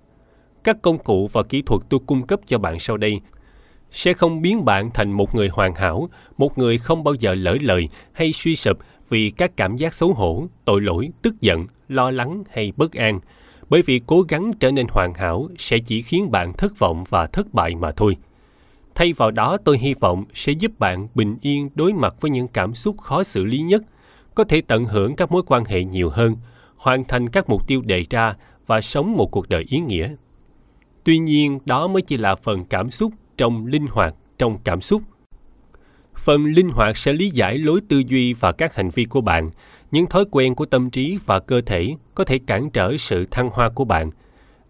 các 0.63 0.81
công 0.81 0.97
cụ 0.97 1.29
và 1.33 1.43
kỹ 1.43 1.61
thuật 1.61 1.81
tôi 1.89 1.99
cung 2.05 2.27
cấp 2.27 2.39
cho 2.45 2.57
bạn 2.57 2.79
sau 2.79 2.97
đây 2.97 3.21
sẽ 3.91 4.13
không 4.13 4.41
biến 4.41 4.65
bạn 4.65 4.89
thành 4.93 5.11
một 5.11 5.35
người 5.35 5.49
hoàn 5.53 5.75
hảo, 5.75 6.09
một 6.37 6.57
người 6.57 6.77
không 6.77 7.03
bao 7.03 7.13
giờ 7.13 7.35
lỡ 7.35 7.57
lời 7.61 7.89
hay 8.13 8.33
suy 8.33 8.55
sụp 8.55 8.77
vì 9.09 9.29
các 9.29 9.57
cảm 9.57 9.75
giác 9.75 9.93
xấu 9.93 10.13
hổ, 10.13 10.47
tội 10.65 10.81
lỗi, 10.81 11.09
tức 11.21 11.41
giận, 11.41 11.67
lo 11.87 12.11
lắng 12.11 12.43
hay 12.51 12.73
bất 12.77 12.93
an. 12.93 13.19
Bởi 13.69 13.81
vì 13.81 14.01
cố 14.05 14.21
gắng 14.21 14.51
trở 14.59 14.71
nên 14.71 14.87
hoàn 14.89 15.13
hảo 15.13 15.49
sẽ 15.57 15.77
chỉ 15.85 16.01
khiến 16.01 16.31
bạn 16.31 16.53
thất 16.53 16.79
vọng 16.79 17.03
và 17.09 17.25
thất 17.25 17.53
bại 17.53 17.75
mà 17.75 17.91
thôi. 17.91 18.17
Thay 18.95 19.13
vào 19.13 19.31
đó 19.31 19.57
tôi 19.63 19.77
hy 19.77 19.93
vọng 19.93 20.23
sẽ 20.33 20.51
giúp 20.51 20.79
bạn 20.79 21.07
bình 21.15 21.37
yên 21.41 21.69
đối 21.75 21.93
mặt 21.93 22.15
với 22.21 22.31
những 22.31 22.47
cảm 22.47 22.73
xúc 22.73 22.97
khó 22.97 23.23
xử 23.23 23.43
lý 23.43 23.59
nhất, 23.59 23.83
có 24.35 24.43
thể 24.43 24.61
tận 24.61 24.85
hưởng 24.85 25.15
các 25.15 25.31
mối 25.31 25.43
quan 25.45 25.65
hệ 25.65 25.83
nhiều 25.83 26.09
hơn, 26.09 26.35
hoàn 26.77 27.03
thành 27.03 27.29
các 27.29 27.49
mục 27.49 27.67
tiêu 27.67 27.81
đề 27.85 28.05
ra 28.09 28.35
và 28.67 28.81
sống 28.81 29.17
một 29.17 29.31
cuộc 29.31 29.49
đời 29.49 29.65
ý 29.69 29.79
nghĩa 29.79 30.15
Tuy 31.03 31.17
nhiên, 31.17 31.59
đó 31.65 31.87
mới 31.87 32.01
chỉ 32.01 32.17
là 32.17 32.35
phần 32.35 32.65
cảm 32.65 32.91
xúc 32.91 33.13
trong 33.37 33.65
linh 33.65 33.87
hoạt 33.87 34.15
trong 34.37 34.57
cảm 34.63 34.81
xúc. 34.81 35.01
Phần 36.15 36.45
linh 36.45 36.69
hoạt 36.69 36.97
sẽ 36.97 37.13
lý 37.13 37.29
giải 37.29 37.57
lối 37.57 37.81
tư 37.89 38.03
duy 38.07 38.33
và 38.33 38.51
các 38.51 38.75
hành 38.75 38.89
vi 38.89 39.05
của 39.05 39.21
bạn, 39.21 39.49
những 39.91 40.07
thói 40.07 40.25
quen 40.31 40.55
của 40.55 40.65
tâm 40.65 40.89
trí 40.89 41.17
và 41.25 41.39
cơ 41.39 41.61
thể 41.61 41.95
có 42.15 42.23
thể 42.23 42.39
cản 42.47 42.69
trở 42.69 42.97
sự 42.97 43.25
thăng 43.31 43.49
hoa 43.49 43.69
của 43.69 43.85
bạn. 43.85 44.11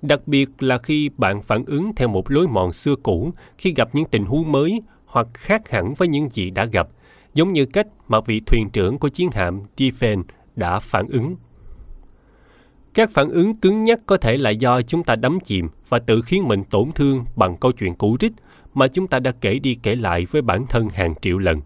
Đặc 0.01 0.27
biệt 0.27 0.49
là 0.59 0.77
khi 0.77 1.09
bạn 1.17 1.41
phản 1.41 1.65
ứng 1.65 1.95
theo 1.95 2.07
một 2.07 2.31
lối 2.31 2.47
mòn 2.47 2.73
xưa 2.73 2.95
cũ 2.95 3.33
khi 3.57 3.73
gặp 3.73 3.89
những 3.93 4.05
tình 4.05 4.25
huống 4.25 4.51
mới 4.51 4.81
hoặc 5.05 5.27
khác 5.33 5.69
hẳn 5.69 5.93
với 5.93 6.07
những 6.07 6.29
gì 6.29 6.49
đã 6.49 6.65
gặp, 6.65 6.87
giống 7.33 7.53
như 7.53 7.65
cách 7.65 7.87
mà 8.07 8.19
vị 8.21 8.41
thuyền 8.45 8.69
trưởng 8.69 8.97
của 8.97 9.09
chiến 9.09 9.29
hạm 9.33 9.61
Tiffen 9.77 10.23
đã 10.55 10.79
phản 10.79 11.07
ứng 11.07 11.35
các 12.93 13.11
phản 13.11 13.29
ứng 13.29 13.55
cứng 13.55 13.83
nhắc 13.83 13.99
có 14.05 14.17
thể 14.17 14.37
là 14.37 14.49
do 14.49 14.81
chúng 14.81 15.03
ta 15.03 15.15
đắm 15.15 15.39
chìm 15.39 15.69
và 15.89 15.99
tự 15.99 16.21
khiến 16.21 16.47
mình 16.47 16.63
tổn 16.63 16.91
thương 16.95 17.25
bằng 17.35 17.55
câu 17.57 17.71
chuyện 17.71 17.95
cũ 17.95 18.17
rích 18.19 18.31
mà 18.73 18.87
chúng 18.87 19.07
ta 19.07 19.19
đã 19.19 19.31
kể 19.41 19.59
đi 19.59 19.75
kể 19.75 19.95
lại 19.95 20.25
với 20.31 20.41
bản 20.41 20.65
thân 20.69 20.89
hàng 20.89 21.15
triệu 21.21 21.37
lần. 21.37 21.61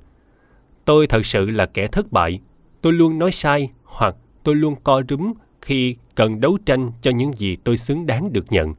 Tôi 0.85 1.07
thật 1.07 1.25
sự 1.25 1.49
là 1.49 1.65
kẻ 1.65 1.87
thất 1.87 2.11
bại. 2.11 2.39
Tôi 2.81 2.93
luôn 2.93 3.19
nói 3.19 3.31
sai 3.31 3.69
hoặc 3.83 4.15
tôi 4.43 4.55
luôn 4.55 4.75
co 4.83 5.01
rúm 5.09 5.33
khi 5.61 5.95
cần 6.15 6.41
đấu 6.41 6.57
tranh 6.65 6.91
cho 7.01 7.11
những 7.11 7.33
gì 7.33 7.55
tôi 7.55 7.77
xứng 7.77 8.05
đáng 8.05 8.33
được 8.33 8.45
nhận. 8.49 8.73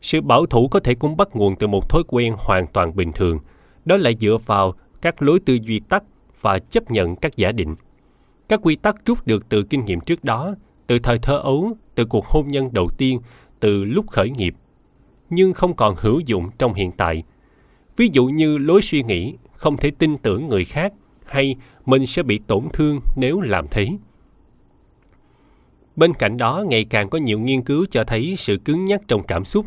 Sự 0.00 0.20
bảo 0.20 0.46
thủ 0.46 0.68
có 0.68 0.80
thể 0.80 0.94
cũng 0.94 1.16
bắt 1.16 1.28
nguồn 1.36 1.56
từ 1.56 1.66
một 1.66 1.90
thói 1.90 2.02
quen 2.08 2.34
hoàn 2.38 2.66
toàn 2.66 2.96
bình 2.96 3.12
thường, 3.12 3.38
đó 3.84 3.96
là 3.96 4.10
dựa 4.20 4.38
vào 4.46 4.72
các 5.02 5.22
lối 5.22 5.40
tư 5.40 5.58
duy 5.62 5.80
tắc 5.80 6.02
và 6.40 6.58
chấp 6.58 6.90
nhận 6.90 7.16
các 7.16 7.36
giả 7.36 7.52
định. 7.52 7.74
Các 8.48 8.60
quy 8.62 8.76
tắc 8.76 8.96
rút 9.06 9.26
được 9.26 9.48
từ 9.48 9.62
kinh 9.62 9.84
nghiệm 9.84 10.00
trước 10.00 10.24
đó 10.24 10.54
từ 10.86 10.98
thời 10.98 11.18
thơ 11.18 11.38
ấu, 11.38 11.76
từ 11.94 12.04
cuộc 12.04 12.26
hôn 12.26 12.48
nhân 12.48 12.68
đầu 12.72 12.88
tiên, 12.98 13.20
từ 13.60 13.84
lúc 13.84 14.10
khởi 14.10 14.30
nghiệp, 14.30 14.54
nhưng 15.30 15.52
không 15.52 15.76
còn 15.76 15.94
hữu 15.98 16.20
dụng 16.20 16.50
trong 16.58 16.74
hiện 16.74 16.92
tại. 16.92 17.22
Ví 17.96 18.08
dụ 18.12 18.26
như 18.26 18.58
lối 18.58 18.82
suy 18.82 19.02
nghĩ 19.02 19.34
không 19.52 19.76
thể 19.76 19.90
tin 19.98 20.16
tưởng 20.18 20.48
người 20.48 20.64
khác 20.64 20.92
hay 21.24 21.56
mình 21.86 22.06
sẽ 22.06 22.22
bị 22.22 22.38
tổn 22.46 22.68
thương 22.72 23.00
nếu 23.16 23.40
làm 23.40 23.66
thế. 23.70 23.88
Bên 25.96 26.14
cạnh 26.14 26.36
đó, 26.36 26.64
ngày 26.68 26.84
càng 26.84 27.08
có 27.08 27.18
nhiều 27.18 27.38
nghiên 27.38 27.62
cứu 27.62 27.86
cho 27.90 28.04
thấy 28.04 28.34
sự 28.38 28.56
cứng 28.64 28.84
nhắc 28.84 29.00
trong 29.08 29.22
cảm 29.22 29.44
xúc, 29.44 29.66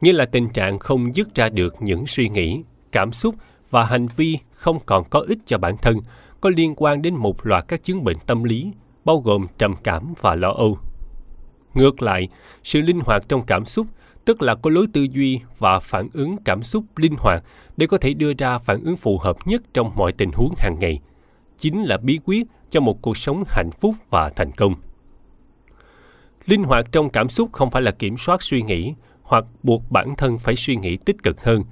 như 0.00 0.12
là 0.12 0.26
tình 0.26 0.48
trạng 0.48 0.78
không 0.78 1.14
dứt 1.14 1.34
ra 1.34 1.48
được 1.48 1.74
những 1.80 2.06
suy 2.06 2.28
nghĩ, 2.28 2.62
cảm 2.92 3.12
xúc 3.12 3.34
và 3.70 3.84
hành 3.84 4.06
vi 4.16 4.38
không 4.52 4.78
còn 4.86 5.04
có 5.10 5.20
ích 5.20 5.38
cho 5.46 5.58
bản 5.58 5.76
thân, 5.76 5.96
có 6.40 6.50
liên 6.50 6.74
quan 6.76 7.02
đến 7.02 7.14
một 7.14 7.46
loạt 7.46 7.64
các 7.68 7.82
chứng 7.82 8.04
bệnh 8.04 8.16
tâm 8.26 8.44
lý 8.44 8.72
bao 9.04 9.18
gồm 9.18 9.46
trầm 9.58 9.74
cảm 9.84 10.12
và 10.20 10.34
lo 10.34 10.50
âu. 10.50 10.78
Ngược 11.74 12.02
lại, 12.02 12.28
sự 12.64 12.80
linh 12.80 13.00
hoạt 13.00 13.28
trong 13.28 13.42
cảm 13.42 13.64
xúc 13.64 13.86
tức 14.28 14.42
là 14.42 14.54
có 14.54 14.70
lối 14.70 14.86
tư 14.92 15.06
duy 15.12 15.40
và 15.58 15.80
phản 15.80 16.08
ứng 16.12 16.36
cảm 16.44 16.62
xúc 16.62 16.84
linh 16.96 17.14
hoạt 17.18 17.44
để 17.76 17.86
có 17.86 17.98
thể 17.98 18.14
đưa 18.14 18.32
ra 18.38 18.58
phản 18.58 18.84
ứng 18.84 18.96
phù 18.96 19.18
hợp 19.18 19.36
nhất 19.44 19.62
trong 19.74 19.92
mọi 19.96 20.12
tình 20.12 20.30
huống 20.34 20.54
hàng 20.58 20.76
ngày. 20.80 21.00
Chính 21.58 21.82
là 21.82 21.96
bí 21.96 22.18
quyết 22.24 22.46
cho 22.70 22.80
một 22.80 23.02
cuộc 23.02 23.16
sống 23.16 23.44
hạnh 23.46 23.70
phúc 23.80 23.94
và 24.10 24.30
thành 24.30 24.52
công. 24.52 24.74
Linh 26.46 26.62
hoạt 26.62 26.92
trong 26.92 27.10
cảm 27.10 27.28
xúc 27.28 27.52
không 27.52 27.70
phải 27.70 27.82
là 27.82 27.90
kiểm 27.90 28.16
soát 28.16 28.42
suy 28.42 28.62
nghĩ 28.62 28.94
hoặc 29.22 29.44
buộc 29.62 29.82
bản 29.90 30.14
thân 30.18 30.38
phải 30.38 30.56
suy 30.56 30.76
nghĩ 30.76 30.96
tích 30.96 31.22
cực 31.22 31.44
hơn. 31.44 31.62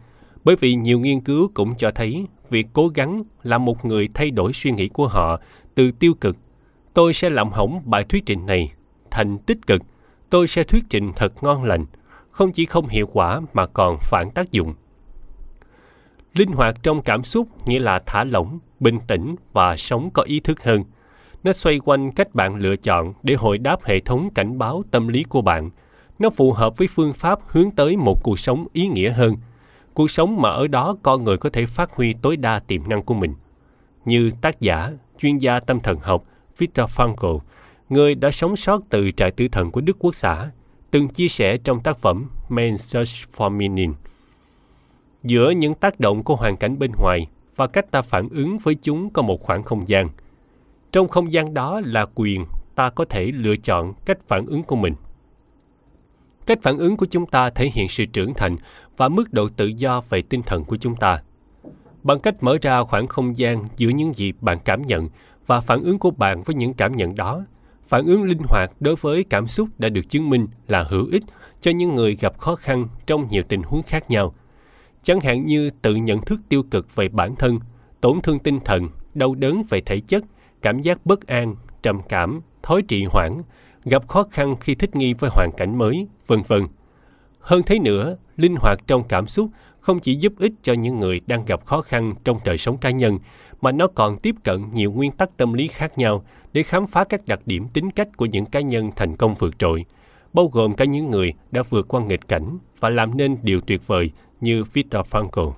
Bởi 0.44 0.56
vì 0.56 0.74
nhiều 0.74 1.00
nghiên 1.00 1.20
cứu 1.20 1.50
cũng 1.54 1.74
cho 1.74 1.90
thấy 1.90 2.26
việc 2.50 2.66
cố 2.72 2.88
gắng 2.88 3.22
làm 3.42 3.64
một 3.64 3.84
người 3.84 4.08
thay 4.14 4.30
đổi 4.30 4.52
suy 4.52 4.70
nghĩ 4.70 4.88
của 4.88 5.08
họ 5.08 5.40
từ 5.74 5.90
tiêu 5.90 6.14
cực. 6.20 6.36
Tôi 6.94 7.12
sẽ 7.12 7.30
làm 7.30 7.50
hỏng 7.52 7.80
bài 7.84 8.04
thuyết 8.08 8.26
trình 8.26 8.46
này 8.46 8.72
thành 9.10 9.38
tích 9.38 9.66
cực. 9.66 9.82
Tôi 10.30 10.46
sẽ 10.46 10.62
thuyết 10.62 10.84
trình 10.90 11.12
thật 11.16 11.42
ngon 11.42 11.64
lành 11.64 11.86
không 12.36 12.52
chỉ 12.52 12.66
không 12.66 12.88
hiệu 12.88 13.06
quả 13.12 13.40
mà 13.52 13.66
còn 13.66 13.98
phản 14.02 14.30
tác 14.30 14.52
dụng. 14.52 14.74
Linh 16.34 16.52
hoạt 16.52 16.82
trong 16.82 17.02
cảm 17.02 17.24
xúc 17.24 17.48
nghĩa 17.66 17.78
là 17.78 17.98
thả 18.06 18.24
lỏng 18.24 18.58
bình 18.80 18.98
tĩnh 19.08 19.34
và 19.52 19.76
sống 19.76 20.10
có 20.10 20.22
ý 20.22 20.40
thức 20.40 20.64
hơn. 20.64 20.84
Nó 21.44 21.52
xoay 21.52 21.78
quanh 21.84 22.10
cách 22.12 22.34
bạn 22.34 22.56
lựa 22.56 22.76
chọn 22.76 23.12
để 23.22 23.34
hồi 23.34 23.58
đáp 23.58 23.84
hệ 23.84 24.00
thống 24.00 24.28
cảnh 24.34 24.58
báo 24.58 24.82
tâm 24.90 25.08
lý 25.08 25.22
của 25.22 25.40
bạn. 25.40 25.70
Nó 26.18 26.30
phù 26.30 26.52
hợp 26.52 26.76
với 26.76 26.88
phương 26.88 27.12
pháp 27.12 27.38
hướng 27.46 27.70
tới 27.70 27.96
một 27.96 28.22
cuộc 28.22 28.38
sống 28.38 28.66
ý 28.72 28.86
nghĩa 28.86 29.10
hơn. 29.10 29.36
Cuộc 29.94 30.10
sống 30.10 30.42
mà 30.42 30.50
ở 30.50 30.66
đó 30.66 30.96
con 31.02 31.24
người 31.24 31.36
có 31.36 31.50
thể 31.50 31.66
phát 31.66 31.90
huy 31.90 32.14
tối 32.22 32.36
đa 32.36 32.58
tiềm 32.58 32.88
năng 32.88 33.02
của 33.02 33.14
mình. 33.14 33.34
Như 34.04 34.30
tác 34.40 34.60
giả 34.60 34.92
chuyên 35.18 35.38
gia 35.38 35.60
tâm 35.60 35.80
thần 35.80 35.98
học 35.98 36.24
Viktor 36.58 36.90
Frankl 36.90 37.38
người 37.88 38.14
đã 38.14 38.30
sống 38.30 38.56
sót 38.56 38.80
từ 38.90 39.10
trại 39.10 39.30
tử 39.30 39.48
thần 39.48 39.70
của 39.70 39.80
Đức 39.80 39.96
Quốc 39.98 40.14
xã, 40.14 40.50
từng 40.90 41.08
chia 41.08 41.28
sẻ 41.28 41.56
trong 41.56 41.80
tác 41.80 41.98
phẩm 41.98 42.30
Man 42.48 42.76
Search 42.76 43.12
for 43.36 43.50
Meaning. 43.50 43.94
Giữa 45.22 45.50
những 45.50 45.74
tác 45.74 46.00
động 46.00 46.22
của 46.22 46.36
hoàn 46.36 46.56
cảnh 46.56 46.78
bên 46.78 46.92
ngoài 46.98 47.26
và 47.56 47.66
cách 47.66 47.90
ta 47.90 48.02
phản 48.02 48.28
ứng 48.28 48.58
với 48.58 48.74
chúng 48.74 49.10
có 49.10 49.22
một 49.22 49.40
khoảng 49.40 49.62
không 49.62 49.88
gian. 49.88 50.08
Trong 50.92 51.08
không 51.08 51.32
gian 51.32 51.54
đó 51.54 51.80
là 51.84 52.06
quyền 52.14 52.44
ta 52.74 52.90
có 52.90 53.04
thể 53.04 53.24
lựa 53.24 53.56
chọn 53.56 53.94
cách 54.06 54.18
phản 54.28 54.46
ứng 54.46 54.62
của 54.62 54.76
mình. 54.76 54.94
Cách 56.46 56.58
phản 56.62 56.78
ứng 56.78 56.96
của 56.96 57.06
chúng 57.10 57.26
ta 57.26 57.50
thể 57.50 57.70
hiện 57.72 57.88
sự 57.88 58.04
trưởng 58.04 58.34
thành 58.34 58.56
và 58.96 59.08
mức 59.08 59.32
độ 59.32 59.48
tự 59.56 59.66
do 59.66 60.00
về 60.10 60.22
tinh 60.22 60.42
thần 60.42 60.64
của 60.64 60.76
chúng 60.76 60.96
ta. 60.96 61.22
Bằng 62.02 62.20
cách 62.20 62.42
mở 62.42 62.58
ra 62.62 62.84
khoảng 62.84 63.06
không 63.06 63.36
gian 63.36 63.64
giữa 63.76 63.88
những 63.88 64.12
gì 64.12 64.32
bạn 64.40 64.58
cảm 64.64 64.82
nhận 64.82 65.08
và 65.46 65.60
phản 65.60 65.82
ứng 65.82 65.98
của 65.98 66.10
bạn 66.10 66.42
với 66.42 66.54
những 66.54 66.72
cảm 66.72 66.96
nhận 66.96 67.14
đó, 67.14 67.44
phản 67.86 68.06
ứng 68.06 68.22
linh 68.22 68.42
hoạt 68.48 68.70
đối 68.80 68.96
với 68.96 69.24
cảm 69.24 69.46
xúc 69.48 69.68
đã 69.78 69.88
được 69.88 70.08
chứng 70.08 70.30
minh 70.30 70.46
là 70.68 70.82
hữu 70.82 71.06
ích 71.12 71.22
cho 71.60 71.70
những 71.70 71.94
người 71.94 72.16
gặp 72.20 72.38
khó 72.38 72.54
khăn 72.54 72.88
trong 73.06 73.28
nhiều 73.28 73.42
tình 73.48 73.62
huống 73.62 73.82
khác 73.82 74.10
nhau. 74.10 74.34
Chẳng 75.02 75.20
hạn 75.20 75.46
như 75.46 75.70
tự 75.82 75.94
nhận 75.94 76.20
thức 76.20 76.40
tiêu 76.48 76.62
cực 76.70 76.96
về 76.96 77.08
bản 77.08 77.36
thân, 77.36 77.60
tổn 78.00 78.20
thương 78.20 78.38
tinh 78.38 78.60
thần, 78.64 78.88
đau 79.14 79.34
đớn 79.34 79.62
về 79.70 79.80
thể 79.80 80.00
chất, 80.00 80.24
cảm 80.62 80.80
giác 80.80 81.06
bất 81.06 81.26
an, 81.26 81.56
trầm 81.82 82.00
cảm, 82.08 82.40
thói 82.62 82.82
trì 82.82 83.04
hoãn, 83.04 83.42
gặp 83.84 84.08
khó 84.08 84.26
khăn 84.30 84.56
khi 84.60 84.74
thích 84.74 84.96
nghi 84.96 85.14
với 85.14 85.30
hoàn 85.32 85.50
cảnh 85.56 85.78
mới, 85.78 86.06
vân 86.26 86.42
vân. 86.48 86.66
Hơn 87.40 87.62
thế 87.66 87.78
nữa, 87.78 88.16
linh 88.36 88.56
hoạt 88.56 88.78
trong 88.86 89.04
cảm 89.08 89.26
xúc 89.26 89.50
không 89.80 90.00
chỉ 90.00 90.14
giúp 90.14 90.32
ích 90.38 90.52
cho 90.62 90.72
những 90.72 91.00
người 91.00 91.20
đang 91.26 91.44
gặp 91.44 91.66
khó 91.66 91.82
khăn 91.82 92.14
trong 92.24 92.38
đời 92.44 92.58
sống 92.58 92.78
cá 92.78 92.90
nhân, 92.90 93.18
mà 93.60 93.72
nó 93.72 93.86
còn 93.94 94.18
tiếp 94.18 94.34
cận 94.44 94.70
nhiều 94.74 94.92
nguyên 94.92 95.12
tắc 95.12 95.36
tâm 95.36 95.52
lý 95.52 95.68
khác 95.68 95.98
nhau 95.98 96.24
để 96.56 96.62
khám 96.62 96.86
phá 96.86 97.04
các 97.04 97.26
đặc 97.26 97.40
điểm 97.46 97.68
tính 97.68 97.90
cách 97.90 98.16
của 98.16 98.26
những 98.26 98.46
cá 98.46 98.60
nhân 98.60 98.90
thành 98.96 99.16
công 99.16 99.34
vượt 99.34 99.58
trội, 99.58 99.84
bao 100.32 100.46
gồm 100.52 100.74
cả 100.74 100.84
những 100.84 101.10
người 101.10 101.32
đã 101.50 101.62
vượt 101.70 101.88
qua 101.88 102.00
nghịch 102.00 102.28
cảnh 102.28 102.58
và 102.80 102.90
làm 102.90 103.16
nên 103.16 103.36
điều 103.42 103.60
tuyệt 103.60 103.86
vời 103.86 104.10
như 104.40 104.62
Viktor 104.72 105.06
Frankl. 105.06 105.52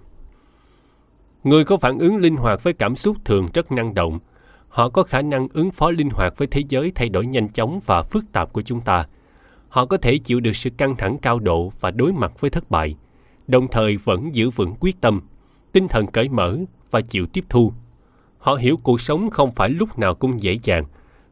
Người 1.45 1.65
có 1.65 1.77
phản 1.77 1.99
ứng 1.99 2.17
linh 2.17 2.37
hoạt 2.37 2.63
với 2.63 2.73
cảm 2.73 2.97
xúc 2.97 3.17
thường 3.25 3.49
rất 3.55 3.73
năng 3.73 3.95
động. 3.95 4.19
Họ 4.69 4.89
có 4.89 5.03
khả 5.03 5.23
năng 5.23 5.49
ứng 5.53 5.71
phó 5.71 5.91
linh 5.91 6.11
hoạt 6.11 6.39
với 6.39 6.49
thế 6.49 6.63
giới 6.69 6.93
thay 6.95 7.09
đổi 7.09 7.27
nhanh 7.27 7.49
chóng 7.49 7.81
và 7.87 8.03
phức 8.03 8.25
tạp 8.33 8.53
của 8.53 8.63
chúng 8.63 8.81
ta. 8.81 9.07
Họ 9.69 9.87
có 9.87 9.97
thể 9.97 10.19
chịu 10.19 10.41
được 10.41 10.57
sự 10.57 10.71
căng 10.71 10.97
thẳng 10.97 11.19
cao 11.19 11.39
độ 11.39 11.73
và 11.81 11.91
đối 11.91 12.13
mặt 12.13 12.41
với 12.41 12.51
thất 12.51 12.71
bại, 12.71 12.95
đồng 13.47 13.69
thời 13.69 13.97
vẫn 13.97 14.35
giữ 14.35 14.51
vững 14.51 14.75
quyết 14.81 15.01
tâm, 15.01 15.21
tinh 15.73 15.89
thần 15.89 16.07
cởi 16.07 16.29
mở 16.29 16.59
và 16.91 17.01
chịu 17.01 17.27
tiếp 17.27 17.45
thu 17.49 17.73
Họ 18.39 18.55
hiểu 18.55 18.77
cuộc 18.77 19.01
sống 19.01 19.31
không 19.31 19.51
phải 19.51 19.69
lúc 19.69 19.99
nào 19.99 20.15
cũng 20.15 20.43
dễ 20.43 20.59
dàng, 20.63 20.85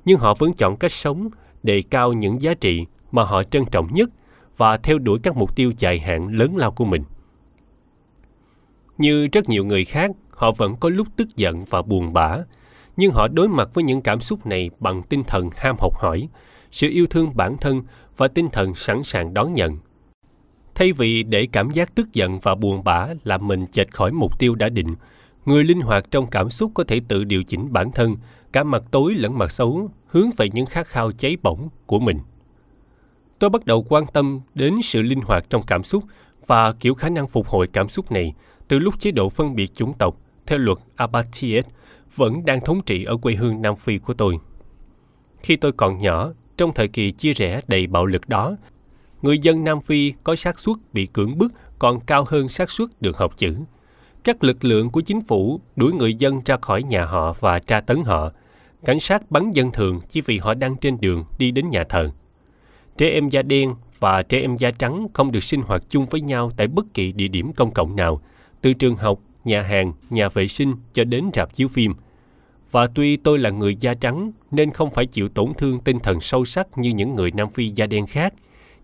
nhưng 0.04 0.18
họ 0.18 0.34
vẫn 0.34 0.52
chọn 0.52 0.76
cách 0.76 0.92
sống 0.92 1.28
đề 1.62 1.82
cao 1.90 2.12
những 2.12 2.42
giá 2.42 2.54
trị 2.54 2.86
mà 3.12 3.24
họ 3.24 3.42
trân 3.42 3.64
trọng 3.64 3.94
nhất 3.94 4.10
và 4.56 4.76
theo 4.76 4.98
đuổi 4.98 5.18
các 5.22 5.36
mục 5.36 5.56
tiêu 5.56 5.72
dài 5.78 5.98
hạn 5.98 6.28
lớn 6.28 6.56
lao 6.56 6.70
của 6.70 6.84
mình. 6.84 7.02
Như 8.98 9.26
rất 9.32 9.48
nhiều 9.48 9.64
người 9.64 9.84
khác, 9.84 10.10
họ 10.30 10.52
vẫn 10.52 10.76
có 10.80 10.88
lúc 10.88 11.06
tức 11.16 11.36
giận 11.36 11.64
và 11.64 11.82
buồn 11.82 12.12
bã, 12.12 12.36
nhưng 12.96 13.12
họ 13.12 13.28
đối 13.28 13.48
mặt 13.48 13.68
với 13.74 13.84
những 13.84 14.00
cảm 14.00 14.20
xúc 14.20 14.46
này 14.46 14.70
bằng 14.78 15.02
tinh 15.02 15.24
thần 15.24 15.50
ham 15.56 15.76
học 15.78 15.98
hỏi, 15.98 16.28
sự 16.70 16.88
yêu 16.88 17.06
thương 17.06 17.30
bản 17.34 17.56
thân 17.56 17.82
và 18.16 18.28
tinh 18.28 18.48
thần 18.52 18.74
sẵn 18.74 19.02
sàng 19.02 19.34
đón 19.34 19.52
nhận. 19.52 19.78
Thay 20.74 20.92
vì 20.92 21.22
để 21.22 21.46
cảm 21.52 21.70
giác 21.70 21.94
tức 21.94 22.12
giận 22.12 22.38
và 22.38 22.54
buồn 22.54 22.84
bã 22.84 23.08
làm 23.24 23.46
mình 23.46 23.66
chệch 23.66 23.90
khỏi 23.90 24.12
mục 24.12 24.38
tiêu 24.38 24.54
đã 24.54 24.68
định, 24.68 24.94
Người 25.46 25.64
linh 25.64 25.80
hoạt 25.80 26.10
trong 26.10 26.26
cảm 26.26 26.50
xúc 26.50 26.70
có 26.74 26.84
thể 26.84 27.00
tự 27.08 27.24
điều 27.24 27.42
chỉnh 27.42 27.72
bản 27.72 27.92
thân, 27.92 28.16
cả 28.52 28.64
mặt 28.64 28.82
tối 28.90 29.14
lẫn 29.14 29.38
mặt 29.38 29.52
xấu, 29.52 29.90
hướng 30.06 30.30
về 30.36 30.48
những 30.52 30.66
khát 30.66 30.86
khao 30.86 31.12
cháy 31.12 31.36
bỏng 31.42 31.68
của 31.86 31.98
mình. 31.98 32.18
Tôi 33.38 33.50
bắt 33.50 33.64
đầu 33.64 33.86
quan 33.88 34.04
tâm 34.06 34.40
đến 34.54 34.74
sự 34.82 35.02
linh 35.02 35.20
hoạt 35.20 35.50
trong 35.50 35.62
cảm 35.66 35.82
xúc 35.82 36.04
và 36.46 36.72
kiểu 36.72 36.94
khả 36.94 37.08
năng 37.08 37.26
phục 37.26 37.48
hồi 37.48 37.66
cảm 37.72 37.88
xúc 37.88 38.12
này 38.12 38.32
từ 38.68 38.78
lúc 38.78 39.00
chế 39.00 39.10
độ 39.10 39.28
phân 39.28 39.54
biệt 39.54 39.74
chủng 39.74 39.94
tộc 39.94 40.16
theo 40.46 40.58
luật 40.58 40.78
Apartheid 40.96 41.64
vẫn 42.16 42.44
đang 42.44 42.60
thống 42.60 42.80
trị 42.86 43.04
ở 43.04 43.16
quê 43.16 43.34
hương 43.34 43.62
Nam 43.62 43.76
Phi 43.76 43.98
của 43.98 44.14
tôi. 44.14 44.38
Khi 45.38 45.56
tôi 45.56 45.72
còn 45.72 45.98
nhỏ, 45.98 46.32
trong 46.56 46.72
thời 46.74 46.88
kỳ 46.88 47.10
chia 47.10 47.32
rẽ 47.32 47.60
đầy 47.66 47.86
bạo 47.86 48.06
lực 48.06 48.28
đó, 48.28 48.56
người 49.22 49.38
dân 49.38 49.64
Nam 49.64 49.80
Phi 49.80 50.12
có 50.24 50.36
xác 50.36 50.58
suất 50.58 50.76
bị 50.92 51.06
cưỡng 51.06 51.38
bức 51.38 51.52
còn 51.78 52.00
cao 52.00 52.24
hơn 52.28 52.48
xác 52.48 52.70
suất 52.70 52.88
được 53.02 53.16
học 53.16 53.32
chữ– 53.36 53.56
các 54.26 54.44
lực 54.44 54.64
lượng 54.64 54.90
của 54.90 55.00
chính 55.00 55.20
phủ 55.20 55.60
đuổi 55.76 55.92
người 55.92 56.14
dân 56.14 56.40
ra 56.44 56.56
khỏi 56.62 56.82
nhà 56.82 57.04
họ 57.04 57.32
và 57.40 57.58
tra 57.58 57.80
tấn 57.80 58.02
họ. 58.04 58.32
Cảnh 58.84 59.00
sát 59.00 59.30
bắn 59.30 59.50
dân 59.50 59.72
thường 59.72 60.00
chỉ 60.08 60.20
vì 60.20 60.38
họ 60.38 60.54
đang 60.54 60.76
trên 60.76 61.00
đường 61.00 61.24
đi 61.38 61.50
đến 61.50 61.70
nhà 61.70 61.84
thờ. 61.84 62.10
Trẻ 62.98 63.08
em 63.08 63.28
da 63.28 63.42
đen 63.42 63.74
và 64.00 64.22
trẻ 64.22 64.40
em 64.40 64.56
da 64.56 64.70
trắng 64.70 65.06
không 65.14 65.32
được 65.32 65.42
sinh 65.42 65.62
hoạt 65.62 65.82
chung 65.88 66.06
với 66.06 66.20
nhau 66.20 66.50
tại 66.56 66.66
bất 66.66 66.86
kỳ 66.94 67.12
địa 67.12 67.28
điểm 67.28 67.52
công 67.52 67.70
cộng 67.70 67.96
nào, 67.96 68.22
từ 68.60 68.72
trường 68.72 68.96
học, 68.96 69.18
nhà 69.44 69.62
hàng, 69.62 69.92
nhà 70.10 70.28
vệ 70.28 70.48
sinh 70.48 70.74
cho 70.92 71.04
đến 71.04 71.30
rạp 71.34 71.54
chiếu 71.54 71.68
phim. 71.68 71.94
Và 72.70 72.86
tuy 72.86 73.16
tôi 73.16 73.38
là 73.38 73.50
người 73.50 73.76
da 73.76 73.94
trắng 73.94 74.32
nên 74.50 74.70
không 74.70 74.90
phải 74.90 75.06
chịu 75.06 75.28
tổn 75.28 75.54
thương 75.58 75.80
tinh 75.80 75.98
thần 75.98 76.20
sâu 76.20 76.44
sắc 76.44 76.78
như 76.78 76.90
những 76.90 77.14
người 77.14 77.30
Nam 77.30 77.48
Phi 77.48 77.68
da 77.68 77.86
đen 77.86 78.06
khác, 78.06 78.34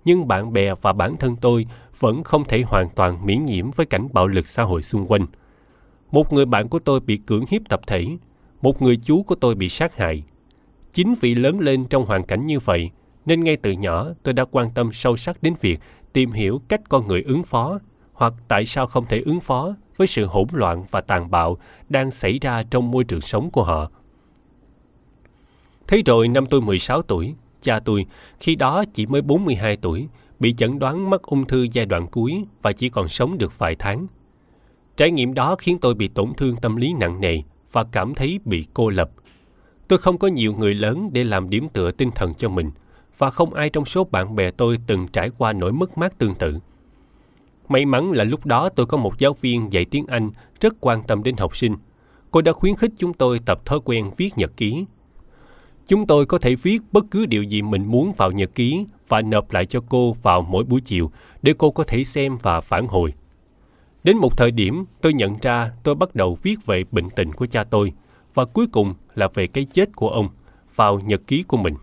nhưng 0.05 0.29
bạn 0.29 0.53
bè 0.53 0.75
và 0.83 0.93
bản 0.93 1.17
thân 1.17 1.37
tôi 1.37 1.67
vẫn 2.03 2.23
không 2.23 2.45
thể 2.45 2.63
hoàn 2.63 2.91
toàn 2.91 3.27
miễn 3.27 3.43
nhiễm 3.43 3.71
với 3.71 3.87
cảnh 3.87 4.09
bạo 4.13 4.27
lực 4.27 4.47
xã 4.47 4.63
hội 4.63 4.83
xung 4.83 5.07
quanh. 5.07 5.27
Một 6.11 6.33
người 6.33 6.45
bạn 6.45 6.69
của 6.69 6.79
tôi 6.79 7.01
bị 7.01 7.17
cưỡng 7.17 7.45
hiếp 7.49 7.69
tập 7.69 7.81
thể, 7.87 8.07
một 8.63 8.83
người 8.83 8.97
chú 8.97 9.23
của 9.23 9.35
tôi 9.35 9.55
bị 9.55 9.69
sát 9.69 9.97
hại. 9.97 10.23
Chính 10.93 11.15
vì 11.21 11.35
lớn 11.35 11.61
lên 11.61 11.85
trong 11.85 12.07
hoàn 12.07 12.25
cảnh 12.25 12.47
như 12.47 12.59
vậy, 12.59 12.91
nên 13.27 13.45
ngay 13.45 13.57
từ 13.57 13.73
nhỏ 13.73 14.07
tôi 14.23 14.35
đã 14.35 14.45
quan 14.45 14.71
tâm 14.71 14.93
sâu 14.93 15.17
sắc 15.17 15.43
đến 15.43 15.55
việc 15.61 15.81
tìm 16.13 16.33
hiểu 16.33 16.63
cách 16.69 16.81
con 16.89 17.09
người 17.09 17.23
ứng 17.23 17.43
phó 17.43 17.79
hoặc 18.13 18.33
tại 18.49 18.67
sao 18.67 18.87
không 18.87 19.07
thể 19.07 19.21
ứng 19.21 19.41
phó 19.41 19.75
với 19.97 20.07
sự 20.07 20.27
hỗn 20.27 20.47
loạn 20.53 20.85
và 20.91 21.01
tàn 21.01 21.31
bạo 21.31 21.59
đang 21.89 22.11
xảy 22.11 22.39
ra 22.43 22.63
trong 22.63 22.91
môi 22.91 23.05
trường 23.05 23.21
sống 23.21 23.51
của 23.51 23.65
họ. 23.65 23.91
Thế 25.87 26.03
rồi 26.07 26.29
năm 26.29 26.47
tôi 26.47 26.61
16 26.61 27.03
tuổi, 27.03 27.35
cha 27.61 27.81
tôi, 27.81 28.07
khi 28.39 28.55
đó 28.55 28.85
chỉ 28.95 29.07
mới 29.07 29.23
42 29.23 29.77
tuổi, 29.77 30.09
bị 30.43 30.53
chẩn 30.53 30.79
đoán 30.79 31.11
mắc 31.11 31.23
ung 31.23 31.47
thư 31.47 31.67
giai 31.73 31.87
đoạn 31.87 32.07
cuối 32.07 32.45
và 32.63 32.73
chỉ 32.73 32.89
còn 32.89 33.09
sống 33.09 33.39
được 33.39 33.59
vài 33.59 33.75
tháng. 33.79 34.07
Trải 34.97 35.11
nghiệm 35.11 35.35
đó 35.35 35.57
khiến 35.59 35.79
tôi 35.79 35.95
bị 35.95 36.09
tổn 36.09 36.33
thương 36.37 36.57
tâm 36.57 36.77
lý 36.77 36.93
nặng 36.93 37.21
nề 37.21 37.39
và 37.73 37.85
cảm 37.85 38.15
thấy 38.15 38.41
bị 38.45 38.67
cô 38.75 38.89
lập. 38.89 39.11
Tôi 39.89 39.99
không 39.99 40.19
có 40.19 40.29
nhiều 40.29 40.55
người 40.55 40.75
lớn 40.75 41.11
để 41.13 41.25
làm 41.25 41.51
điểm 41.51 41.69
tựa 41.69 41.91
tinh 41.91 42.11
thần 42.11 42.35
cho 42.35 42.49
mình 42.49 42.71
và 43.19 43.31
không 43.31 43.55
ai 43.55 43.71
trong 43.71 43.85
số 43.85 44.05
bạn 44.05 44.37
bè 44.37 44.51
tôi 44.51 44.79
từng 44.87 45.09
trải 45.09 45.31
qua 45.39 45.53
nỗi 45.53 45.73
mất 45.73 45.99
mát 45.99 46.19
tương 46.19 46.35
tự. 46.35 46.59
May 47.69 47.85
mắn 47.85 48.13
là 48.13 48.25
lúc 48.25 48.47
đó 48.47 48.69
tôi 48.69 48.87
có 48.87 48.97
một 48.97 49.19
giáo 49.19 49.37
viên 49.41 49.73
dạy 49.73 49.85
tiếng 49.85 50.07
Anh 50.07 50.31
rất 50.61 50.75
quan 50.81 51.03
tâm 51.03 51.23
đến 51.23 51.37
học 51.37 51.57
sinh. 51.57 51.77
Cô 52.31 52.41
đã 52.43 52.53
khuyến 52.53 52.77
khích 52.77 52.91
chúng 52.97 53.13
tôi 53.13 53.41
tập 53.47 53.67
thói 53.67 53.81
quen 53.85 54.11
viết 54.17 54.31
nhật 54.37 54.57
ký. 54.57 54.85
Chúng 55.93 56.07
tôi 56.07 56.27
có 56.27 56.39
thể 56.39 56.55
viết 56.55 56.79
bất 56.93 57.05
cứ 57.11 57.27
điều 57.27 57.43
gì 57.43 57.63
mình 57.63 57.85
muốn 57.87 58.13
vào 58.17 58.31
nhật 58.31 58.55
ký 58.55 58.87
và 59.09 59.23
nộp 59.23 59.53
lại 59.53 59.67
cho 59.67 59.81
cô 59.89 60.17
vào 60.23 60.43
mỗi 60.43 60.65
buổi 60.65 60.81
chiều 60.81 61.11
để 61.43 61.55
cô 61.59 61.71
có 61.71 61.85
thể 61.85 62.05
xem 62.05 62.37
và 62.43 62.61
phản 62.61 62.87
hồi. 62.87 63.13
Đến 64.05 64.17
một 64.17 64.37
thời 64.37 64.51
điểm, 64.51 64.85
tôi 65.01 65.13
nhận 65.13 65.37
ra 65.43 65.71
tôi 65.83 65.95
bắt 65.95 66.15
đầu 66.15 66.39
viết 66.43 66.67
về 66.67 66.85
bệnh 66.91 67.11
tình 67.11 67.33
của 67.33 67.47
cha 67.47 67.65
tôi 67.65 67.93
và 68.35 68.45
cuối 68.45 68.67
cùng 68.73 68.95
là 69.15 69.29
về 69.35 69.47
cái 69.47 69.65
chết 69.65 69.97
của 69.97 70.09
ông 70.09 70.29
vào 70.75 71.01
nhật 71.01 71.21
ký 71.27 71.43
của 71.43 71.57
mình. 71.57 71.75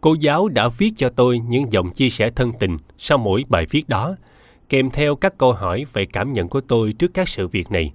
Cô 0.00 0.14
giáo 0.20 0.48
đã 0.48 0.68
viết 0.68 0.90
cho 0.96 1.08
tôi 1.08 1.38
những 1.38 1.72
dòng 1.72 1.90
chia 1.90 2.10
sẻ 2.10 2.30
thân 2.30 2.52
tình 2.60 2.78
sau 2.98 3.18
mỗi 3.18 3.44
bài 3.48 3.66
viết 3.70 3.88
đó, 3.88 4.16
kèm 4.68 4.90
theo 4.90 5.16
các 5.16 5.38
câu 5.38 5.52
hỏi 5.52 5.84
về 5.92 6.04
cảm 6.04 6.32
nhận 6.32 6.48
của 6.48 6.60
tôi 6.60 6.92
trước 6.92 7.14
các 7.14 7.28
sự 7.28 7.48
việc 7.48 7.70
này. 7.70 7.92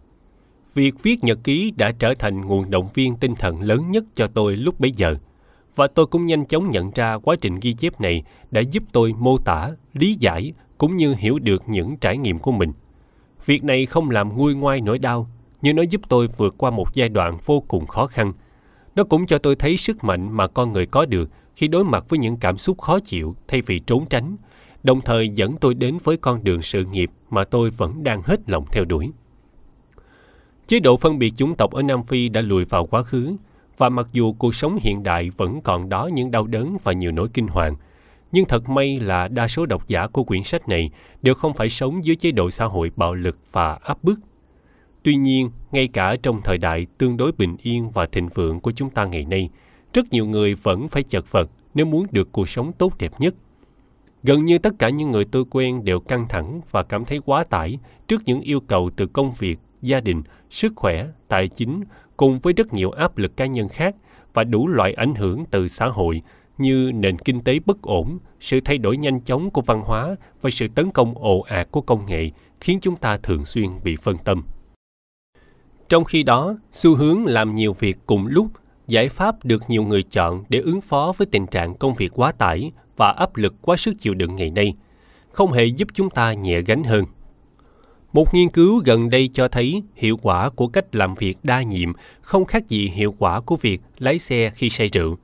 Việc 0.73 1.03
viết 1.03 1.23
nhật 1.23 1.39
ký 1.43 1.73
đã 1.77 1.91
trở 1.99 2.13
thành 2.19 2.41
nguồn 2.41 2.69
động 2.69 2.89
viên 2.93 3.15
tinh 3.15 3.35
thần 3.35 3.61
lớn 3.61 3.91
nhất 3.91 4.03
cho 4.13 4.27
tôi 4.27 4.57
lúc 4.57 4.79
bấy 4.79 4.91
giờ– 4.91 5.15
và 5.75 5.87
tôi 5.87 6.05
cũng 6.05 6.25
nhanh 6.25 6.45
chóng 6.45 6.69
nhận 6.69 6.91
ra 6.95 7.17
quá 7.17 7.35
trình 7.41 7.59
ghi 7.61 7.73
chép 7.73 8.01
này 8.01 8.23
đã 8.51 8.61
giúp 8.61 8.83
tôi 8.91 9.13
mô 9.19 9.37
tả, 9.37 9.71
lý 9.93 10.15
giải 10.19 10.53
cũng 10.77 10.97
như 10.97 11.15
hiểu 11.17 11.39
được 11.39 11.63
những 11.67 11.97
trải 11.97 12.17
nghiệm 12.17 12.39
của 12.39 12.51
mình. 12.51 12.71
Việc 13.45 13.63
này 13.63 13.85
không 13.85 14.09
làm 14.09 14.37
nguôi 14.37 14.55
ngoai 14.55 14.81
nỗi 14.81 14.99
đau, 14.99 15.29
nhưng 15.61 15.75
nó 15.75 15.81
giúp 15.81 16.01
tôi 16.09 16.27
vượt 16.37 16.55
qua 16.57 16.71
một 16.71 16.93
giai 16.93 17.09
đoạn 17.09 17.37
vô 17.45 17.63
cùng 17.67 17.87
khó 17.87 18.07
khăn. 18.07 18.33
Nó 18.95 19.03
cũng 19.03 19.25
cho 19.25 19.37
tôi 19.37 19.55
thấy 19.55 19.77
sức 19.77 20.03
mạnh 20.03 20.31
mà 20.31 20.47
con 20.47 20.73
người 20.73 20.85
có 20.85 21.05
được 21.05 21.29
khi 21.55 21.67
đối 21.67 21.83
mặt 21.83 22.05
với 22.09 22.19
những 22.19 22.37
cảm 22.37 22.57
xúc 22.57 22.81
khó 22.81 22.99
chịu 22.99 23.35
thay 23.47 23.61
vì 23.61 23.79
trốn 23.79 24.05
tránh, 24.09 24.35
đồng 24.83 25.01
thời 25.01 25.29
dẫn 25.29 25.57
tôi 25.57 25.73
đến 25.73 25.97
với 26.03 26.17
con 26.17 26.43
đường 26.43 26.61
sự 26.61 26.85
nghiệp 26.85 27.11
mà 27.29 27.43
tôi 27.43 27.69
vẫn 27.69 28.03
đang 28.03 28.21
hết 28.21 28.49
lòng 28.49 28.65
theo 28.71 28.83
đuổi. 28.85 29.11
Chế 30.67 30.79
độ 30.79 30.97
phân 30.97 31.19
biệt 31.19 31.33
chủng 31.35 31.55
tộc 31.55 31.71
ở 31.71 31.81
Nam 31.81 32.03
Phi 32.03 32.29
đã 32.29 32.41
lùi 32.41 32.65
vào 32.65 32.85
quá 32.85 33.03
khứ, 33.03 33.35
và 33.77 33.89
mặc 33.89 34.07
dù 34.11 34.33
cuộc 34.33 34.55
sống 34.55 34.77
hiện 34.81 35.03
đại 35.03 35.29
vẫn 35.37 35.61
còn 35.61 35.89
đó 35.89 36.09
những 36.13 36.31
đau 36.31 36.47
đớn 36.47 36.77
và 36.83 36.93
nhiều 36.93 37.11
nỗi 37.11 37.27
kinh 37.33 37.47
hoàng, 37.47 37.75
nhưng 38.31 38.45
thật 38.45 38.69
may 38.69 38.99
là 38.99 39.27
đa 39.27 39.47
số 39.47 39.65
độc 39.65 39.87
giả 39.87 40.07
của 40.07 40.23
quyển 40.23 40.43
sách 40.43 40.69
này 40.69 40.89
đều 41.21 41.33
không 41.33 41.53
phải 41.53 41.69
sống 41.69 42.05
dưới 42.05 42.15
chế 42.15 42.31
độ 42.31 42.49
xã 42.49 42.65
hội 42.65 42.91
bạo 42.95 43.13
lực 43.13 43.37
và 43.51 43.77
áp 43.81 44.03
bức. 44.03 44.19
Tuy 45.03 45.15
nhiên, 45.15 45.51
ngay 45.71 45.87
cả 45.87 46.15
trong 46.23 46.41
thời 46.43 46.57
đại 46.57 46.87
tương 46.97 47.17
đối 47.17 47.31
bình 47.31 47.57
yên 47.61 47.89
và 47.89 48.05
thịnh 48.05 48.29
vượng 48.35 48.59
của 48.59 48.71
chúng 48.71 48.89
ta 48.89 49.05
ngày 49.05 49.25
nay, 49.25 49.49
rất 49.93 50.11
nhiều 50.11 50.25
người 50.25 50.55
vẫn 50.55 50.87
phải 50.87 51.03
chật 51.03 51.31
vật 51.31 51.49
nếu 51.73 51.85
muốn 51.85 52.07
được 52.11 52.31
cuộc 52.31 52.49
sống 52.49 52.71
tốt 52.71 52.93
đẹp 52.99 53.11
nhất. 53.19 53.35
Gần 54.23 54.45
như 54.45 54.57
tất 54.57 54.73
cả 54.79 54.89
những 54.89 55.11
người 55.11 55.25
tôi 55.25 55.43
quen 55.49 55.85
đều 55.85 55.99
căng 55.99 56.27
thẳng 56.29 56.61
và 56.71 56.83
cảm 56.83 57.05
thấy 57.05 57.19
quá 57.25 57.43
tải 57.43 57.77
trước 58.07 58.21
những 58.25 58.41
yêu 58.41 58.59
cầu 58.59 58.89
từ 58.95 59.07
công 59.07 59.31
việc, 59.31 59.59
gia 59.83 59.99
đình, 59.99 60.23
sức 60.49 60.73
khỏe, 60.75 61.07
tài 61.27 61.47
chính 61.47 61.83
cùng 62.17 62.39
với 62.39 62.53
rất 62.53 62.73
nhiều 62.73 62.91
áp 62.91 63.17
lực 63.17 63.37
cá 63.37 63.45
nhân 63.45 63.69
khác 63.69 63.95
và 64.33 64.43
đủ 64.43 64.67
loại 64.67 64.93
ảnh 64.93 65.15
hưởng 65.15 65.45
từ 65.51 65.67
xã 65.67 65.87
hội 65.87 66.21
như 66.57 66.91
nền 66.95 67.17
kinh 67.17 67.39
tế 67.39 67.59
bất 67.65 67.81
ổn, 67.81 68.17
sự 68.39 68.59
thay 68.65 68.77
đổi 68.77 68.97
nhanh 68.97 69.21
chóng 69.21 69.49
của 69.49 69.61
văn 69.61 69.81
hóa 69.85 70.15
và 70.41 70.49
sự 70.49 70.67
tấn 70.75 70.91
công 70.91 71.17
ồ 71.17 71.39
ạt 71.39 71.71
của 71.71 71.81
công 71.81 72.05
nghệ 72.05 72.31
khiến 72.59 72.79
chúng 72.81 72.95
ta 72.95 73.17
thường 73.17 73.45
xuyên 73.45 73.69
bị 73.83 73.95
phân 73.95 74.17
tâm. 74.17 74.43
Trong 75.89 76.03
khi 76.03 76.23
đó, 76.23 76.55
xu 76.71 76.95
hướng 76.95 77.25
làm 77.25 77.55
nhiều 77.55 77.73
việc 77.73 77.97
cùng 78.05 78.27
lúc, 78.27 78.47
giải 78.87 79.09
pháp 79.09 79.45
được 79.45 79.61
nhiều 79.67 79.83
người 79.83 80.03
chọn 80.03 80.43
để 80.49 80.59
ứng 80.59 80.81
phó 80.81 81.13
với 81.17 81.27
tình 81.31 81.47
trạng 81.47 81.75
công 81.75 81.93
việc 81.93 82.11
quá 82.13 82.31
tải 82.31 82.71
và 82.97 83.11
áp 83.11 83.35
lực 83.35 83.53
quá 83.61 83.77
sức 83.77 83.95
chịu 83.99 84.13
đựng 84.13 84.35
ngày 84.35 84.49
nay, 84.49 84.73
không 85.31 85.51
hề 85.51 85.65
giúp 85.65 85.87
chúng 85.93 86.09
ta 86.09 86.33
nhẹ 86.33 86.61
gánh 86.61 86.83
hơn. 86.83 87.05
Một 88.13 88.33
nghiên 88.33 88.49
cứu 88.49 88.81
gần 88.85 89.09
đây 89.09 89.29
cho 89.33 89.47
thấy 89.47 89.83
hiệu 89.95 90.17
quả 90.21 90.49
của 90.49 90.67
cách 90.67 90.95
làm 90.95 91.15
việc 91.15 91.37
đa 91.43 91.61
nhiệm 91.61 91.93
không 92.21 92.45
khác 92.45 92.67
gì 92.67 92.89
hiệu 92.93 93.13
quả 93.17 93.39
của 93.39 93.55
việc 93.55 93.81
lái 93.97 94.19
xe 94.19 94.49
khi 94.49 94.69
say 94.69 94.87
rượu. 94.87 95.17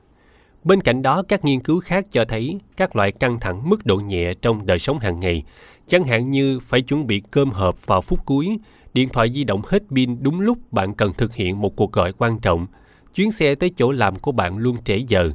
Bên 0.63 0.81
cạnh 0.81 1.01
đó, 1.01 1.23
các 1.27 1.45
nghiên 1.45 1.59
cứu 1.59 1.79
khác 1.79 2.05
cho 2.11 2.25
thấy 2.25 2.59
các 2.77 2.95
loại 2.95 3.11
căng 3.11 3.39
thẳng 3.39 3.69
mức 3.69 3.85
độ 3.85 3.95
nhẹ 3.95 4.33
trong 4.41 4.65
đời 4.65 4.79
sống 4.79 4.99
hàng 4.99 5.19
ngày, 5.19 5.43
chẳng 5.87 6.03
hạn 6.03 6.31
như 6.31 6.59
phải 6.59 6.81
chuẩn 6.81 7.07
bị 7.07 7.21
cơm 7.31 7.49
hộp 7.49 7.87
vào 7.87 8.01
phút 8.01 8.25
cuối, 8.25 8.57
điện 8.93 9.09
thoại 9.09 9.31
di 9.33 9.43
động 9.43 9.61
hết 9.65 9.83
pin 9.95 10.23
đúng 10.23 10.39
lúc 10.39 10.57
bạn 10.71 10.93
cần 10.93 11.13
thực 11.13 11.35
hiện 11.35 11.61
một 11.61 11.75
cuộc 11.75 11.91
gọi 11.91 12.13
quan 12.13 12.39
trọng, 12.39 12.67
chuyến 13.15 13.31
xe 13.31 13.55
tới 13.55 13.71
chỗ 13.77 13.91
làm 13.91 14.15
của 14.15 14.31
bạn 14.31 14.57
luôn 14.57 14.77
trễ 14.83 14.97
giờ, 15.07 15.31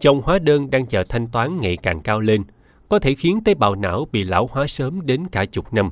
chồng 0.00 0.20
hóa 0.24 0.38
đơn 0.38 0.70
đang 0.70 0.86
chờ 0.86 1.02
thanh 1.08 1.26
toán 1.26 1.60
ngày 1.60 1.76
càng 1.82 2.00
cao 2.00 2.20
lên, 2.20 2.42
có 2.88 2.98
thể 2.98 3.14
khiến 3.14 3.40
tế 3.44 3.54
bào 3.54 3.74
não 3.74 4.06
bị 4.12 4.24
lão 4.24 4.48
hóa 4.52 4.66
sớm 4.66 5.06
đến 5.06 5.26
cả 5.32 5.44
chục 5.44 5.74
năm. 5.74 5.90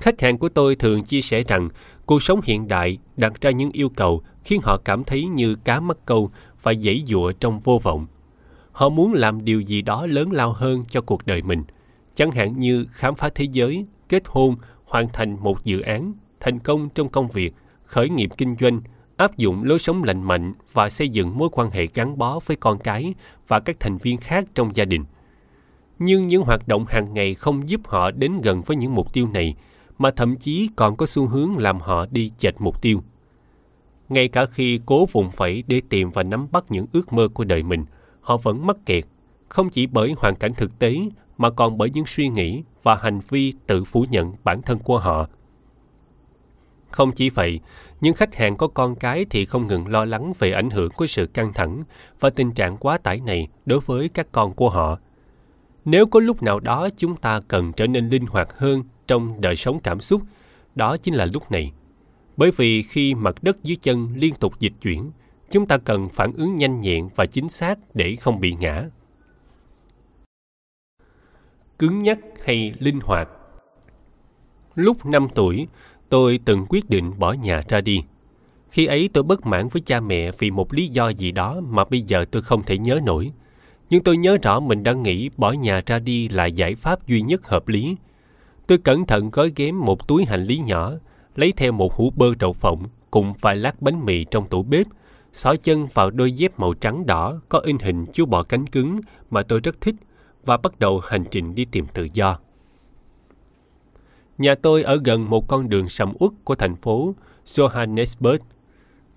Khách 0.00 0.20
hàng 0.20 0.38
của 0.38 0.48
tôi 0.48 0.76
thường 0.76 1.02
chia 1.02 1.20
sẻ 1.20 1.42
rằng 1.42 1.68
cuộc 2.06 2.22
sống 2.22 2.40
hiện 2.44 2.68
đại 2.68 2.98
đặt 3.16 3.40
ra 3.40 3.50
những 3.50 3.70
yêu 3.72 3.88
cầu 3.88 4.22
khiến 4.42 4.60
họ 4.64 4.76
cảm 4.84 5.04
thấy 5.04 5.24
như 5.24 5.54
cá 5.54 5.80
mắc 5.80 5.96
câu 6.06 6.30
và 6.62 6.74
dãy 6.74 7.02
dụa 7.06 7.32
trong 7.32 7.58
vô 7.58 7.80
vọng. 7.82 8.06
Họ 8.72 8.88
muốn 8.88 9.14
làm 9.14 9.44
điều 9.44 9.60
gì 9.60 9.82
đó 9.82 10.06
lớn 10.06 10.32
lao 10.32 10.52
hơn 10.52 10.84
cho 10.88 11.00
cuộc 11.00 11.26
đời 11.26 11.42
mình, 11.42 11.62
chẳng 12.14 12.30
hạn 12.30 12.58
như 12.58 12.86
khám 12.92 13.14
phá 13.14 13.28
thế 13.34 13.46
giới, 13.52 13.86
kết 14.08 14.22
hôn, 14.26 14.56
hoàn 14.84 15.08
thành 15.08 15.36
một 15.42 15.64
dự 15.64 15.80
án, 15.80 16.12
thành 16.40 16.58
công 16.58 16.88
trong 16.88 17.08
công 17.08 17.28
việc, 17.28 17.54
khởi 17.84 18.08
nghiệp 18.08 18.30
kinh 18.36 18.56
doanh, 18.60 18.80
áp 19.16 19.36
dụng 19.36 19.64
lối 19.64 19.78
sống 19.78 20.04
lành 20.04 20.22
mạnh 20.22 20.54
và 20.72 20.88
xây 20.88 21.08
dựng 21.08 21.38
mối 21.38 21.48
quan 21.52 21.70
hệ 21.70 21.86
gắn 21.94 22.18
bó 22.18 22.38
với 22.46 22.56
con 22.56 22.78
cái 22.78 23.14
và 23.48 23.60
các 23.60 23.76
thành 23.80 23.96
viên 23.98 24.16
khác 24.16 24.44
trong 24.54 24.76
gia 24.76 24.84
đình. 24.84 25.04
Nhưng 25.98 26.26
những 26.26 26.42
hoạt 26.42 26.68
động 26.68 26.84
hàng 26.88 27.14
ngày 27.14 27.34
không 27.34 27.68
giúp 27.68 27.80
họ 27.86 28.10
đến 28.10 28.40
gần 28.40 28.62
với 28.62 28.76
những 28.76 28.94
mục 28.94 29.12
tiêu 29.12 29.28
này 29.34 29.54
mà 29.98 30.10
thậm 30.10 30.36
chí 30.36 30.68
còn 30.76 30.96
có 30.96 31.06
xu 31.06 31.26
hướng 31.26 31.58
làm 31.58 31.80
họ 31.80 32.06
đi 32.10 32.30
chệch 32.36 32.60
mục 32.60 32.82
tiêu. 32.82 33.02
Ngay 34.08 34.28
cả 34.28 34.46
khi 34.46 34.80
cố 34.86 35.06
vùng 35.12 35.30
phẩy 35.30 35.64
để 35.66 35.80
tìm 35.88 36.10
và 36.10 36.22
nắm 36.22 36.46
bắt 36.52 36.64
những 36.68 36.86
ước 36.92 37.12
mơ 37.12 37.28
của 37.34 37.44
đời 37.44 37.62
mình, 37.62 37.84
họ 38.20 38.36
vẫn 38.36 38.66
mắc 38.66 38.76
kẹt, 38.86 39.04
không 39.48 39.70
chỉ 39.70 39.86
bởi 39.86 40.14
hoàn 40.18 40.36
cảnh 40.36 40.54
thực 40.56 40.78
tế 40.78 40.98
mà 41.38 41.50
còn 41.50 41.78
bởi 41.78 41.90
những 41.90 42.06
suy 42.06 42.28
nghĩ 42.28 42.62
và 42.82 42.94
hành 42.94 43.20
vi 43.28 43.52
tự 43.66 43.84
phủ 43.84 44.04
nhận 44.10 44.32
bản 44.44 44.62
thân 44.62 44.78
của 44.78 44.98
họ. 44.98 45.26
Không 46.90 47.12
chỉ 47.12 47.30
vậy, 47.30 47.60
những 48.00 48.14
khách 48.14 48.34
hàng 48.34 48.56
có 48.56 48.68
con 48.68 48.94
cái 48.94 49.26
thì 49.30 49.44
không 49.44 49.66
ngừng 49.66 49.88
lo 49.88 50.04
lắng 50.04 50.32
về 50.38 50.52
ảnh 50.52 50.70
hưởng 50.70 50.90
của 50.90 51.06
sự 51.06 51.26
căng 51.26 51.52
thẳng 51.52 51.82
và 52.20 52.30
tình 52.30 52.52
trạng 52.52 52.76
quá 52.76 52.98
tải 52.98 53.20
này 53.20 53.48
đối 53.66 53.80
với 53.80 54.08
các 54.08 54.32
con 54.32 54.52
của 54.52 54.70
họ. 54.70 54.98
Nếu 55.84 56.06
có 56.06 56.20
lúc 56.20 56.42
nào 56.42 56.60
đó 56.60 56.88
chúng 56.96 57.16
ta 57.16 57.40
cần 57.48 57.72
trở 57.72 57.86
nên 57.86 58.08
linh 58.08 58.26
hoạt 58.26 58.58
hơn 58.58 58.82
trong 59.06 59.40
đời 59.40 59.56
sống 59.56 59.78
cảm 59.78 60.00
xúc, 60.00 60.22
đó 60.74 60.96
chính 60.96 61.14
là 61.14 61.24
lúc 61.24 61.50
này. 61.50 61.72
Bởi 62.36 62.50
vì 62.50 62.82
khi 62.82 63.14
mặt 63.14 63.42
đất 63.42 63.62
dưới 63.62 63.76
chân 63.76 64.08
liên 64.14 64.34
tục 64.34 64.58
dịch 64.58 64.72
chuyển, 64.82 65.10
chúng 65.50 65.66
ta 65.66 65.78
cần 65.78 66.08
phản 66.08 66.32
ứng 66.36 66.56
nhanh 66.56 66.80
nhẹn 66.80 67.08
và 67.16 67.26
chính 67.26 67.48
xác 67.48 67.78
để 67.94 68.16
không 68.16 68.40
bị 68.40 68.54
ngã. 68.60 68.84
Cứng 71.78 71.98
nhắc 71.98 72.18
hay 72.44 72.74
linh 72.78 73.00
hoạt 73.00 73.28
Lúc 74.74 75.06
5 75.06 75.28
tuổi, 75.34 75.66
tôi 76.08 76.40
từng 76.44 76.66
quyết 76.68 76.90
định 76.90 77.12
bỏ 77.18 77.32
nhà 77.32 77.62
ra 77.68 77.80
đi. 77.80 78.02
Khi 78.70 78.86
ấy 78.86 79.10
tôi 79.12 79.24
bất 79.24 79.46
mãn 79.46 79.68
với 79.68 79.82
cha 79.86 80.00
mẹ 80.00 80.30
vì 80.38 80.50
một 80.50 80.74
lý 80.74 80.88
do 80.88 81.08
gì 81.08 81.32
đó 81.32 81.60
mà 81.68 81.84
bây 81.84 82.02
giờ 82.02 82.24
tôi 82.30 82.42
không 82.42 82.62
thể 82.62 82.78
nhớ 82.78 83.00
nổi. 83.04 83.32
Nhưng 83.90 84.02
tôi 84.02 84.16
nhớ 84.16 84.36
rõ 84.42 84.60
mình 84.60 84.82
đang 84.82 85.02
nghĩ 85.02 85.30
bỏ 85.36 85.52
nhà 85.52 85.82
ra 85.86 85.98
đi 85.98 86.28
là 86.28 86.46
giải 86.46 86.74
pháp 86.74 87.06
duy 87.06 87.22
nhất 87.22 87.48
hợp 87.48 87.68
lý 87.68 87.96
Tôi 88.66 88.78
cẩn 88.78 89.06
thận 89.06 89.30
gói 89.30 89.52
ghém 89.56 89.84
một 89.84 90.08
túi 90.08 90.24
hành 90.24 90.44
lý 90.44 90.58
nhỏ, 90.58 90.92
lấy 91.34 91.52
theo 91.56 91.72
một 91.72 91.94
hũ 91.94 92.12
bơ 92.16 92.34
đậu 92.38 92.52
phộng 92.52 92.82
cùng 93.10 93.32
vài 93.40 93.56
lát 93.56 93.82
bánh 93.82 94.04
mì 94.04 94.24
trong 94.24 94.46
tủ 94.46 94.62
bếp, 94.62 94.86
xỏ 95.32 95.56
chân 95.62 95.86
vào 95.94 96.10
đôi 96.10 96.32
dép 96.32 96.58
màu 96.58 96.74
trắng 96.74 97.06
đỏ 97.06 97.40
có 97.48 97.58
in 97.58 97.78
hình 97.78 98.06
chú 98.12 98.26
bò 98.26 98.42
cánh 98.42 98.66
cứng 98.66 99.00
mà 99.30 99.42
tôi 99.42 99.60
rất 99.60 99.80
thích 99.80 99.94
và 100.44 100.56
bắt 100.56 100.78
đầu 100.78 101.00
hành 101.04 101.24
trình 101.30 101.54
đi 101.54 101.64
tìm 101.64 101.86
tự 101.94 102.08
do. 102.12 102.38
Nhà 104.38 104.54
tôi 104.54 104.82
ở 104.82 105.00
gần 105.04 105.30
một 105.30 105.48
con 105.48 105.68
đường 105.68 105.88
sầm 105.88 106.12
uất 106.18 106.32
của 106.44 106.54
thành 106.54 106.76
phố 106.76 107.14
Johannesburg. 107.46 108.38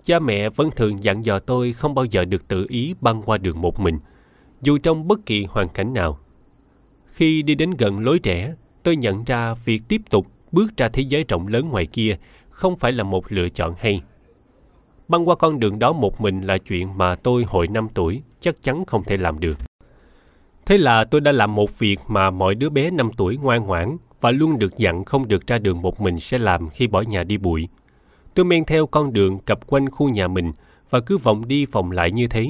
Cha 0.02 0.18
mẹ 0.18 0.48
vẫn 0.48 0.70
thường 0.76 1.02
dặn 1.02 1.24
dò 1.24 1.38
tôi 1.38 1.72
không 1.72 1.94
bao 1.94 2.04
giờ 2.04 2.24
được 2.24 2.48
tự 2.48 2.66
ý 2.68 2.94
băng 3.00 3.22
qua 3.22 3.38
đường 3.38 3.60
một 3.60 3.80
mình, 3.80 3.98
dù 4.62 4.78
trong 4.78 5.08
bất 5.08 5.26
kỳ 5.26 5.44
hoàn 5.44 5.68
cảnh 5.68 5.92
nào. 5.92 6.18
Khi 7.06 7.42
đi 7.42 7.54
đến 7.54 7.70
gần 7.78 8.00
lối 8.00 8.18
rẽ, 8.22 8.54
tôi 8.82 8.96
nhận 8.96 9.24
ra 9.24 9.54
việc 9.54 9.82
tiếp 9.88 10.00
tục 10.10 10.26
bước 10.52 10.76
ra 10.76 10.88
thế 10.88 11.02
giới 11.02 11.24
rộng 11.28 11.48
lớn 11.48 11.68
ngoài 11.68 11.86
kia 11.86 12.16
không 12.50 12.76
phải 12.76 12.92
là 12.92 13.04
một 13.04 13.32
lựa 13.32 13.48
chọn 13.48 13.74
hay. 13.78 14.02
Băng 15.08 15.28
qua 15.28 15.34
con 15.34 15.60
đường 15.60 15.78
đó 15.78 15.92
một 15.92 16.20
mình 16.20 16.40
là 16.40 16.58
chuyện 16.58 16.98
mà 16.98 17.14
tôi 17.14 17.44
hồi 17.48 17.68
năm 17.68 17.88
tuổi 17.94 18.22
chắc 18.40 18.62
chắn 18.62 18.84
không 18.84 19.04
thể 19.04 19.16
làm 19.16 19.40
được. 19.40 19.58
Thế 20.66 20.78
là 20.78 21.04
tôi 21.04 21.20
đã 21.20 21.32
làm 21.32 21.54
một 21.54 21.78
việc 21.78 21.98
mà 22.08 22.30
mọi 22.30 22.54
đứa 22.54 22.68
bé 22.68 22.90
năm 22.90 23.10
tuổi 23.16 23.36
ngoan 23.36 23.66
ngoãn 23.66 23.96
và 24.20 24.30
luôn 24.30 24.58
được 24.58 24.76
dặn 24.76 25.04
không 25.04 25.28
được 25.28 25.46
ra 25.46 25.58
đường 25.58 25.82
một 25.82 26.00
mình 26.00 26.20
sẽ 26.20 26.38
làm 26.38 26.68
khi 26.68 26.86
bỏ 26.86 27.00
nhà 27.00 27.24
đi 27.24 27.36
bụi. 27.36 27.68
Tôi 28.34 28.44
men 28.44 28.64
theo 28.64 28.86
con 28.86 29.12
đường 29.12 29.38
cặp 29.38 29.66
quanh 29.66 29.90
khu 29.90 30.08
nhà 30.08 30.28
mình 30.28 30.52
và 30.90 31.00
cứ 31.00 31.16
vòng 31.16 31.48
đi 31.48 31.64
vòng 31.64 31.90
lại 31.90 32.10
như 32.10 32.26
thế. 32.26 32.48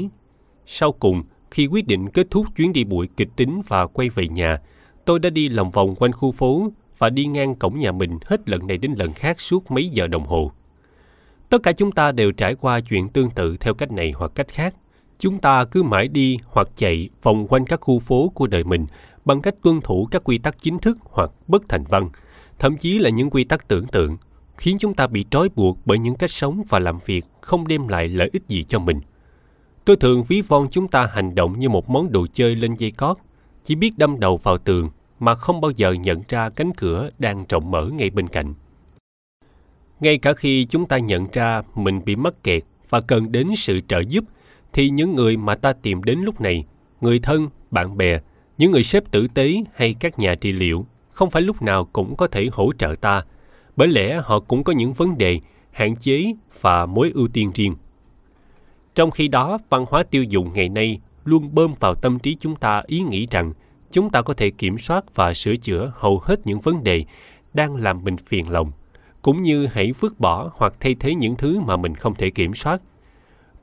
Sau 0.66 0.92
cùng, 0.92 1.22
khi 1.50 1.66
quyết 1.66 1.86
định 1.86 2.08
kết 2.10 2.26
thúc 2.30 2.46
chuyến 2.56 2.72
đi 2.72 2.84
bụi 2.84 3.08
kịch 3.16 3.28
tính 3.36 3.62
và 3.68 3.86
quay 3.86 4.08
về 4.08 4.28
nhà, 4.28 4.58
tôi 5.04 5.18
đã 5.18 5.30
đi 5.30 5.48
lòng 5.48 5.70
vòng 5.70 5.94
quanh 5.94 6.12
khu 6.12 6.32
phố 6.32 6.68
và 6.98 7.10
đi 7.10 7.24
ngang 7.24 7.54
cổng 7.54 7.78
nhà 7.80 7.92
mình 7.92 8.18
hết 8.24 8.48
lần 8.48 8.66
này 8.66 8.78
đến 8.78 8.94
lần 8.96 9.12
khác 9.12 9.40
suốt 9.40 9.70
mấy 9.70 9.88
giờ 9.88 10.06
đồng 10.06 10.24
hồ. 10.24 10.52
Tất 11.48 11.62
cả 11.62 11.72
chúng 11.72 11.92
ta 11.92 12.12
đều 12.12 12.32
trải 12.32 12.54
qua 12.54 12.80
chuyện 12.80 13.08
tương 13.08 13.30
tự 13.30 13.56
theo 13.56 13.74
cách 13.74 13.92
này 13.92 14.12
hoặc 14.16 14.32
cách 14.34 14.48
khác. 14.48 14.74
Chúng 15.18 15.38
ta 15.38 15.64
cứ 15.64 15.82
mãi 15.82 16.08
đi 16.08 16.38
hoặc 16.46 16.68
chạy 16.76 17.08
vòng 17.22 17.46
quanh 17.46 17.66
các 17.66 17.80
khu 17.80 17.98
phố 17.98 18.28
của 18.34 18.46
đời 18.46 18.64
mình 18.64 18.86
bằng 19.24 19.40
cách 19.40 19.54
tuân 19.62 19.80
thủ 19.80 20.08
các 20.10 20.24
quy 20.24 20.38
tắc 20.38 20.58
chính 20.58 20.78
thức 20.78 20.98
hoặc 21.02 21.30
bất 21.48 21.62
thành 21.68 21.84
văn, 21.88 22.10
thậm 22.58 22.76
chí 22.76 22.98
là 22.98 23.10
những 23.10 23.30
quy 23.30 23.44
tắc 23.44 23.68
tưởng 23.68 23.86
tượng, 23.86 24.16
khiến 24.56 24.76
chúng 24.80 24.94
ta 24.94 25.06
bị 25.06 25.24
trói 25.30 25.48
buộc 25.56 25.78
bởi 25.84 25.98
những 25.98 26.14
cách 26.14 26.30
sống 26.30 26.62
và 26.68 26.78
làm 26.78 26.98
việc 27.06 27.24
không 27.40 27.68
đem 27.68 27.88
lại 27.88 28.08
lợi 28.08 28.30
ích 28.32 28.42
gì 28.48 28.62
cho 28.62 28.78
mình. 28.78 29.00
Tôi 29.84 29.96
thường 29.96 30.24
ví 30.24 30.40
von 30.40 30.68
chúng 30.70 30.88
ta 30.88 31.06
hành 31.12 31.34
động 31.34 31.58
như 31.58 31.68
một 31.68 31.90
món 31.90 32.12
đồ 32.12 32.26
chơi 32.32 32.54
lên 32.56 32.74
dây 32.74 32.90
cót, 32.90 33.16
chỉ 33.70 33.76
biết 33.76 33.98
đâm 33.98 34.20
đầu 34.20 34.36
vào 34.36 34.58
tường 34.58 34.90
mà 35.20 35.34
không 35.34 35.60
bao 35.60 35.70
giờ 35.70 35.92
nhận 35.92 36.22
ra 36.28 36.50
cánh 36.50 36.70
cửa 36.72 37.10
đang 37.18 37.44
rộng 37.48 37.70
mở 37.70 37.90
ngay 37.92 38.10
bên 38.10 38.28
cạnh. 38.28 38.54
Ngay 40.00 40.18
cả 40.18 40.32
khi 40.32 40.64
chúng 40.64 40.86
ta 40.86 40.98
nhận 40.98 41.26
ra 41.32 41.62
mình 41.74 42.00
bị 42.04 42.16
mắc 42.16 42.42
kẹt 42.42 42.64
và 42.88 43.00
cần 43.00 43.32
đến 43.32 43.48
sự 43.56 43.80
trợ 43.80 44.00
giúp, 44.00 44.24
thì 44.72 44.90
những 44.90 45.14
người 45.14 45.36
mà 45.36 45.54
ta 45.54 45.72
tìm 45.72 46.02
đến 46.02 46.18
lúc 46.18 46.40
này, 46.40 46.64
người 47.00 47.18
thân, 47.18 47.48
bạn 47.70 47.96
bè, 47.96 48.20
những 48.58 48.70
người 48.70 48.82
sếp 48.82 49.10
tử 49.10 49.28
tế 49.34 49.54
hay 49.74 49.94
các 49.94 50.18
nhà 50.18 50.34
trị 50.34 50.52
liệu, 50.52 50.86
không 51.10 51.30
phải 51.30 51.42
lúc 51.42 51.62
nào 51.62 51.88
cũng 51.92 52.16
có 52.16 52.26
thể 52.26 52.48
hỗ 52.52 52.72
trợ 52.72 52.94
ta, 53.00 53.22
bởi 53.76 53.88
lẽ 53.88 54.20
họ 54.24 54.40
cũng 54.40 54.62
có 54.62 54.72
những 54.72 54.92
vấn 54.92 55.18
đề 55.18 55.40
hạn 55.70 55.96
chế 55.96 56.34
và 56.60 56.86
mối 56.86 57.10
ưu 57.14 57.28
tiên 57.28 57.50
riêng. 57.54 57.74
Trong 58.94 59.10
khi 59.10 59.28
đó, 59.28 59.58
văn 59.70 59.84
hóa 59.88 60.02
tiêu 60.02 60.22
dùng 60.22 60.52
ngày 60.52 60.68
nay 60.68 61.00
luôn 61.24 61.54
bơm 61.54 61.72
vào 61.80 61.94
tâm 61.94 62.18
trí 62.18 62.36
chúng 62.40 62.56
ta 62.56 62.82
ý 62.86 63.00
nghĩ 63.00 63.26
rằng 63.30 63.52
chúng 63.90 64.10
ta 64.10 64.22
có 64.22 64.34
thể 64.34 64.50
kiểm 64.50 64.78
soát 64.78 65.04
và 65.14 65.34
sửa 65.34 65.56
chữa 65.56 65.92
hầu 65.96 66.18
hết 66.18 66.46
những 66.46 66.60
vấn 66.60 66.84
đề 66.84 67.04
đang 67.54 67.76
làm 67.76 68.04
mình 68.04 68.16
phiền 68.16 68.50
lòng, 68.50 68.72
cũng 69.22 69.42
như 69.42 69.66
hãy 69.66 69.92
vứt 70.00 70.20
bỏ 70.20 70.50
hoặc 70.54 70.74
thay 70.80 70.94
thế 71.00 71.14
những 71.14 71.36
thứ 71.36 71.60
mà 71.60 71.76
mình 71.76 71.94
không 71.94 72.14
thể 72.14 72.30
kiểm 72.30 72.54
soát. 72.54 72.82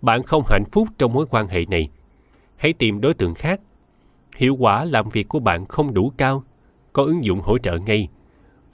Bạn 0.02 0.24
không 0.24 0.44
hạnh 0.48 0.66
phúc 0.72 0.88
trong 0.98 1.14
mối 1.14 1.26
quan 1.30 1.48
hệ 1.48 1.66
này. 1.66 1.90
Hãy 2.56 2.74
tìm 2.74 3.02
đối 3.02 3.14
tượng 3.14 3.34
khác. 3.34 3.60
Hiệu 4.36 4.56
quả 4.56 4.86
làm 4.86 5.10
việc 5.10 5.28
của 5.28 5.40
bạn 5.40 5.66
không 5.66 5.94
đủ 5.94 6.12
cao, 6.18 6.44
có 6.94 7.04
ứng 7.04 7.26
dụng 7.26 7.42
hỗ 7.42 7.58
trợ 7.58 7.78
ngay. 7.78 8.08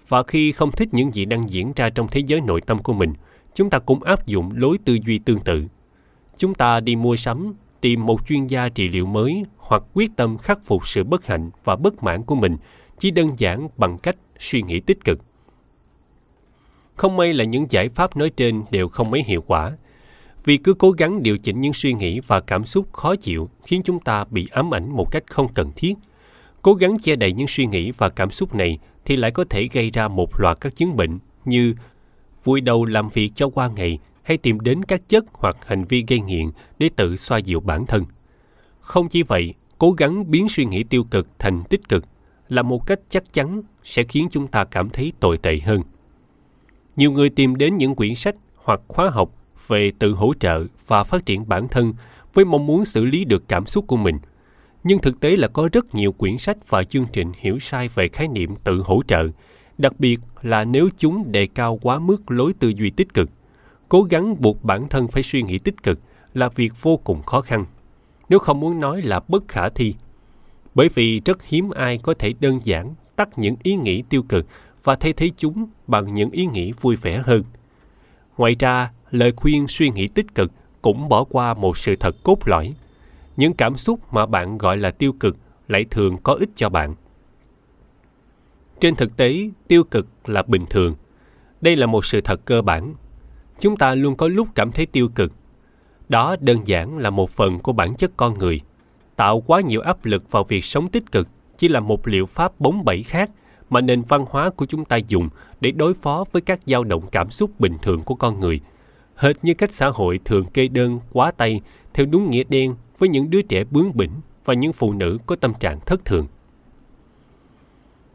Và 0.07 0.23
khi 0.23 0.51
không 0.51 0.71
thích 0.71 0.89
những 0.91 1.11
gì 1.11 1.25
đang 1.25 1.49
diễn 1.49 1.71
ra 1.75 1.89
trong 1.89 2.07
thế 2.07 2.21
giới 2.25 2.41
nội 2.41 2.61
tâm 2.61 2.77
của 2.77 2.93
mình, 2.93 3.13
chúng 3.53 3.69
ta 3.69 3.79
cũng 3.79 4.03
áp 4.03 4.25
dụng 4.25 4.51
lối 4.55 4.77
tư 4.85 4.97
duy 5.05 5.17
tương 5.17 5.39
tự. 5.39 5.63
Chúng 6.37 6.53
ta 6.53 6.79
đi 6.79 6.95
mua 6.95 7.15
sắm, 7.15 7.53
tìm 7.83 8.05
một 8.05 8.27
chuyên 8.27 8.47
gia 8.47 8.69
trị 8.69 8.89
liệu 8.89 9.05
mới 9.05 9.43
hoặc 9.57 9.83
quyết 9.93 10.11
tâm 10.15 10.37
khắc 10.37 10.59
phục 10.65 10.87
sự 10.87 11.03
bất 11.03 11.25
hạnh 11.25 11.51
và 11.63 11.75
bất 11.75 12.03
mãn 12.03 12.23
của 12.23 12.35
mình 12.35 12.57
chỉ 12.97 13.11
đơn 13.11 13.29
giản 13.37 13.67
bằng 13.77 13.97
cách 13.97 14.15
suy 14.39 14.61
nghĩ 14.61 14.79
tích 14.79 15.05
cực. 15.05 15.19
Không 16.95 17.15
may 17.15 17.33
là 17.33 17.43
những 17.43 17.65
giải 17.69 17.89
pháp 17.89 18.17
nói 18.17 18.29
trên 18.29 18.63
đều 18.71 18.89
không 18.89 19.11
mấy 19.11 19.23
hiệu 19.23 19.43
quả. 19.47 19.77
Vì 20.45 20.57
cứ 20.57 20.73
cố 20.73 20.91
gắng 20.91 21.23
điều 21.23 21.37
chỉnh 21.37 21.61
những 21.61 21.73
suy 21.73 21.93
nghĩ 21.93 22.19
và 22.19 22.39
cảm 22.39 22.65
xúc 22.65 22.93
khó 22.93 23.15
chịu 23.15 23.49
khiến 23.63 23.81
chúng 23.83 23.99
ta 23.99 24.25
bị 24.29 24.47
ám 24.51 24.73
ảnh 24.73 24.89
một 24.89 25.11
cách 25.11 25.23
không 25.27 25.47
cần 25.53 25.71
thiết. 25.75 25.93
Cố 26.61 26.73
gắng 26.73 26.97
che 27.03 27.15
đậy 27.15 27.33
những 27.33 27.47
suy 27.47 27.65
nghĩ 27.65 27.91
và 27.91 28.09
cảm 28.09 28.31
xúc 28.31 28.55
này 28.55 28.77
thì 29.05 29.15
lại 29.15 29.31
có 29.31 29.45
thể 29.49 29.67
gây 29.73 29.91
ra 29.91 30.07
một 30.07 30.39
loạt 30.39 30.57
các 30.61 30.75
chứng 30.75 30.95
bệnh 30.95 31.19
như 31.45 31.75
vui 32.43 32.61
đầu 32.61 32.85
làm 32.85 33.09
việc 33.09 33.31
cho 33.35 33.49
qua 33.49 33.69
ngày 33.75 33.99
hay 34.23 34.37
tìm 34.37 34.59
đến 34.59 34.83
các 34.83 35.09
chất 35.09 35.25
hoặc 35.33 35.55
hành 35.65 35.85
vi 35.85 36.03
gây 36.07 36.19
nghiện 36.19 36.49
để 36.79 36.89
tự 36.95 37.15
xoa 37.15 37.37
dịu 37.37 37.59
bản 37.59 37.85
thân. 37.85 38.05
Không 38.79 39.07
chỉ 39.07 39.23
vậy, 39.23 39.53
cố 39.77 39.91
gắng 39.91 40.31
biến 40.31 40.49
suy 40.49 40.65
nghĩ 40.65 40.83
tiêu 40.83 41.03
cực 41.03 41.27
thành 41.39 41.63
tích 41.69 41.89
cực 41.89 42.05
là 42.49 42.61
một 42.61 42.87
cách 42.87 42.99
chắc 43.09 43.33
chắn 43.33 43.61
sẽ 43.83 44.03
khiến 44.03 44.27
chúng 44.31 44.47
ta 44.47 44.63
cảm 44.63 44.89
thấy 44.89 45.13
tồi 45.19 45.37
tệ 45.37 45.59
hơn. 45.59 45.81
Nhiều 46.95 47.11
người 47.11 47.29
tìm 47.29 47.55
đến 47.55 47.77
những 47.77 47.95
quyển 47.95 48.15
sách 48.15 48.35
hoặc 48.55 48.81
khóa 48.87 49.09
học 49.09 49.29
về 49.67 49.91
tự 49.99 50.13
hỗ 50.13 50.33
trợ 50.33 50.65
và 50.87 51.03
phát 51.03 51.25
triển 51.25 51.47
bản 51.47 51.67
thân 51.67 51.93
với 52.33 52.45
mong 52.45 52.65
muốn 52.65 52.85
xử 52.85 53.05
lý 53.05 53.25
được 53.25 53.43
cảm 53.47 53.65
xúc 53.65 53.87
của 53.87 53.97
mình. 53.97 54.17
Nhưng 54.83 54.99
thực 54.99 55.19
tế 55.19 55.35
là 55.35 55.47
có 55.47 55.69
rất 55.73 55.95
nhiều 55.95 56.11
quyển 56.11 56.37
sách 56.37 56.69
và 56.69 56.83
chương 56.83 57.05
trình 57.13 57.31
hiểu 57.37 57.59
sai 57.59 57.87
về 57.87 58.07
khái 58.07 58.27
niệm 58.27 58.55
tự 58.63 58.81
hỗ 58.85 59.01
trợ, 59.07 59.27
đặc 59.77 59.99
biệt 59.99 60.19
là 60.41 60.63
nếu 60.63 60.89
chúng 60.97 61.23
đề 61.31 61.47
cao 61.47 61.79
quá 61.81 61.99
mức 61.99 62.31
lối 62.31 62.53
tư 62.59 62.73
duy 62.75 62.89
tích 62.89 63.13
cực. 63.13 63.29
Cố 63.93 64.03
gắng 64.03 64.41
buộc 64.41 64.63
bản 64.63 64.87
thân 64.87 65.07
phải 65.07 65.23
suy 65.23 65.43
nghĩ 65.43 65.57
tích 65.59 65.83
cực 65.83 65.99
là 66.33 66.49
việc 66.49 66.73
vô 66.81 66.97
cùng 66.97 67.23
khó 67.23 67.41
khăn, 67.41 67.65
nếu 68.29 68.39
không 68.39 68.59
muốn 68.59 68.79
nói 68.79 69.01
là 69.01 69.19
bất 69.27 69.47
khả 69.47 69.69
thi. 69.69 69.93
Bởi 70.75 70.89
vì 70.95 71.21
rất 71.25 71.43
hiếm 71.43 71.69
ai 71.69 71.97
có 71.97 72.13
thể 72.19 72.33
đơn 72.39 72.59
giản 72.63 72.93
tắt 73.15 73.29
những 73.35 73.55
ý 73.63 73.75
nghĩ 73.75 74.03
tiêu 74.09 74.23
cực 74.29 74.45
và 74.83 74.95
thay 74.95 75.13
thế 75.13 75.29
chúng 75.37 75.65
bằng 75.87 76.13
những 76.13 76.31
ý 76.31 76.45
nghĩ 76.45 76.71
vui 76.81 76.95
vẻ 76.95 77.21
hơn. 77.25 77.43
Ngoài 78.37 78.55
ra, 78.59 78.91
lời 79.11 79.33
khuyên 79.35 79.67
suy 79.67 79.89
nghĩ 79.89 80.07
tích 80.07 80.35
cực 80.35 80.51
cũng 80.81 81.09
bỏ 81.09 81.23
qua 81.23 81.53
một 81.53 81.77
sự 81.77 81.95
thật 81.95 82.15
cốt 82.23 82.37
lõi. 82.45 82.73
Những 83.37 83.53
cảm 83.53 83.77
xúc 83.77 83.99
mà 84.13 84.25
bạn 84.25 84.57
gọi 84.57 84.77
là 84.77 84.91
tiêu 84.91 85.13
cực 85.19 85.37
lại 85.67 85.85
thường 85.91 86.17
có 86.23 86.33
ích 86.33 86.49
cho 86.55 86.69
bạn. 86.69 86.95
Trên 88.79 88.95
thực 88.95 89.17
tế, 89.17 89.49
tiêu 89.67 89.83
cực 89.83 90.07
là 90.25 90.43
bình 90.47 90.65
thường. 90.69 90.95
Đây 91.61 91.75
là 91.75 91.85
một 91.85 92.05
sự 92.05 92.21
thật 92.21 92.45
cơ 92.45 92.61
bản. 92.61 92.93
Chúng 93.63 93.77
ta 93.77 93.95
luôn 93.95 94.15
có 94.15 94.27
lúc 94.27 94.47
cảm 94.55 94.71
thấy 94.71 94.85
tiêu 94.85 95.07
cực. 95.15 95.31
Đó 96.09 96.35
đơn 96.39 96.59
giản 96.65 96.97
là 96.97 97.09
một 97.09 97.29
phần 97.29 97.59
của 97.59 97.73
bản 97.73 97.95
chất 97.95 98.11
con 98.17 98.39
người. 98.39 98.61
Tạo 99.15 99.41
quá 99.41 99.61
nhiều 99.61 99.81
áp 99.81 100.05
lực 100.05 100.31
vào 100.31 100.43
việc 100.43 100.65
sống 100.65 100.87
tích 100.87 101.11
cực 101.11 101.27
chỉ 101.57 101.67
là 101.67 101.79
một 101.79 102.07
liệu 102.07 102.25
pháp 102.25 102.59
bóng 102.59 102.85
bẩy 102.85 103.03
khác 103.03 103.31
mà 103.69 103.81
nền 103.81 104.01
văn 104.01 104.25
hóa 104.29 104.49
của 104.49 104.65
chúng 104.65 104.85
ta 104.85 104.97
dùng 104.97 105.29
để 105.61 105.71
đối 105.71 105.93
phó 105.93 106.25
với 106.31 106.41
các 106.41 106.59
dao 106.65 106.83
động 106.83 107.03
cảm 107.11 107.31
xúc 107.31 107.59
bình 107.59 107.77
thường 107.81 108.03
của 108.03 108.15
con 108.15 108.39
người. 108.39 108.59
Hệt 109.15 109.35
như 109.43 109.53
cách 109.53 109.73
xã 109.73 109.87
hội 109.87 110.19
thường 110.25 110.45
kê 110.45 110.67
đơn, 110.67 110.99
quá 111.11 111.31
tay, 111.31 111.61
theo 111.93 112.05
đúng 112.05 112.29
nghĩa 112.29 112.43
đen 112.49 112.75
với 112.97 113.09
những 113.09 113.29
đứa 113.29 113.41
trẻ 113.41 113.63
bướng 113.71 113.97
bỉnh 113.97 114.11
và 114.45 114.53
những 114.53 114.73
phụ 114.73 114.93
nữ 114.93 115.17
có 115.25 115.35
tâm 115.35 115.53
trạng 115.59 115.79
thất 115.79 116.05
thường. 116.05 116.27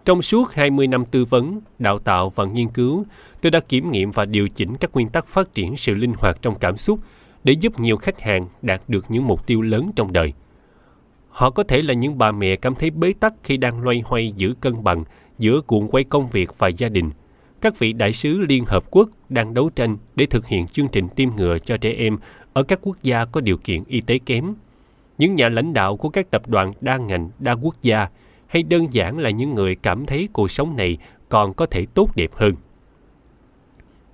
Trong 0.08 0.22
suốt 0.22 0.52
20 0.52 0.86
năm 0.86 1.04
tư 1.04 1.24
vấn, 1.24 1.60
đào 1.78 1.98
tạo 1.98 2.30
và 2.30 2.44
nghiên 2.44 2.68
cứu, 2.68 3.04
tôi 3.40 3.50
đã 3.50 3.60
kiểm 3.60 3.90
nghiệm 3.90 4.10
và 4.10 4.24
điều 4.24 4.48
chỉnh 4.48 4.76
các 4.76 4.90
nguyên 4.94 5.08
tắc 5.08 5.26
phát 5.26 5.54
triển 5.54 5.76
sự 5.76 5.94
linh 5.94 6.12
hoạt 6.12 6.42
trong 6.42 6.54
cảm 6.54 6.76
xúc 6.76 7.00
để 7.44 7.52
giúp 7.52 7.80
nhiều 7.80 7.96
khách 7.96 8.20
hàng 8.20 8.48
đạt 8.62 8.80
được 8.88 9.04
những 9.08 9.26
mục 9.26 9.46
tiêu 9.46 9.62
lớn 9.62 9.90
trong 9.96 10.12
đời. 10.12 10.32
Họ 11.28 11.50
có 11.50 11.62
thể 11.62 11.82
là 11.82 11.94
những 11.94 12.18
bà 12.18 12.32
mẹ 12.32 12.56
cảm 12.56 12.74
thấy 12.74 12.90
bế 12.90 13.12
tắc 13.20 13.34
khi 13.42 13.56
đang 13.56 13.82
loay 13.82 14.02
hoay 14.04 14.32
giữ 14.36 14.54
cân 14.60 14.84
bằng 14.84 15.04
giữa 15.38 15.60
cuộn 15.60 15.88
quay 15.88 16.04
công 16.04 16.26
việc 16.26 16.58
và 16.58 16.68
gia 16.68 16.88
đình. 16.88 17.10
Các 17.60 17.78
vị 17.78 17.92
đại 17.92 18.12
sứ 18.12 18.40
Liên 18.40 18.64
Hợp 18.66 18.84
Quốc 18.90 19.08
đang 19.28 19.54
đấu 19.54 19.70
tranh 19.70 19.96
để 20.16 20.26
thực 20.26 20.46
hiện 20.46 20.66
chương 20.66 20.88
trình 20.88 21.08
tiêm 21.08 21.28
ngừa 21.36 21.58
cho 21.58 21.76
trẻ 21.76 21.92
em 21.92 22.18
ở 22.52 22.62
các 22.62 22.78
quốc 22.82 22.96
gia 23.02 23.24
có 23.24 23.40
điều 23.40 23.56
kiện 23.56 23.84
y 23.84 24.00
tế 24.00 24.18
kém. 24.26 24.54
Những 25.18 25.34
nhà 25.34 25.48
lãnh 25.48 25.72
đạo 25.72 25.96
của 25.96 26.08
các 26.08 26.30
tập 26.30 26.48
đoàn 26.48 26.72
đa 26.80 26.96
ngành, 26.96 27.30
đa 27.38 27.52
quốc 27.52 27.74
gia 27.82 28.08
hay 28.48 28.62
đơn 28.62 28.86
giản 28.90 29.18
là 29.18 29.30
những 29.30 29.54
người 29.54 29.74
cảm 29.74 30.06
thấy 30.06 30.28
cuộc 30.32 30.50
sống 30.50 30.76
này 30.76 30.98
còn 31.28 31.52
có 31.52 31.66
thể 31.66 31.86
tốt 31.94 32.16
đẹp 32.16 32.30
hơn. 32.34 32.54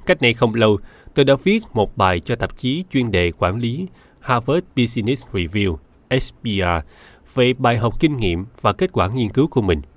Cách 0.07 0.23
này 0.23 0.35
không 0.35 0.55
lâu, 0.55 0.79
tôi 1.15 1.25
đã 1.25 1.35
viết 1.45 1.63
một 1.73 1.97
bài 1.97 2.21
cho 2.21 2.37
tạp 2.37 2.57
chí 2.57 2.85
chuyên 2.91 3.11
đề 3.11 3.33
quản 3.39 3.59
lý 3.59 3.87
Harvard 4.21 4.67
Business 4.77 5.27
Review, 5.33 5.77
SBR, 6.21 6.87
về 7.35 7.53
bài 7.59 7.79
học 7.79 8.01
kinh 8.01 8.17
nghiệm 8.17 8.47
và 8.61 8.73
kết 8.73 8.93
quả 8.93 9.09
nghiên 9.09 9.29
cứu 9.29 9.47
của 9.47 9.63
mình– 9.63 9.83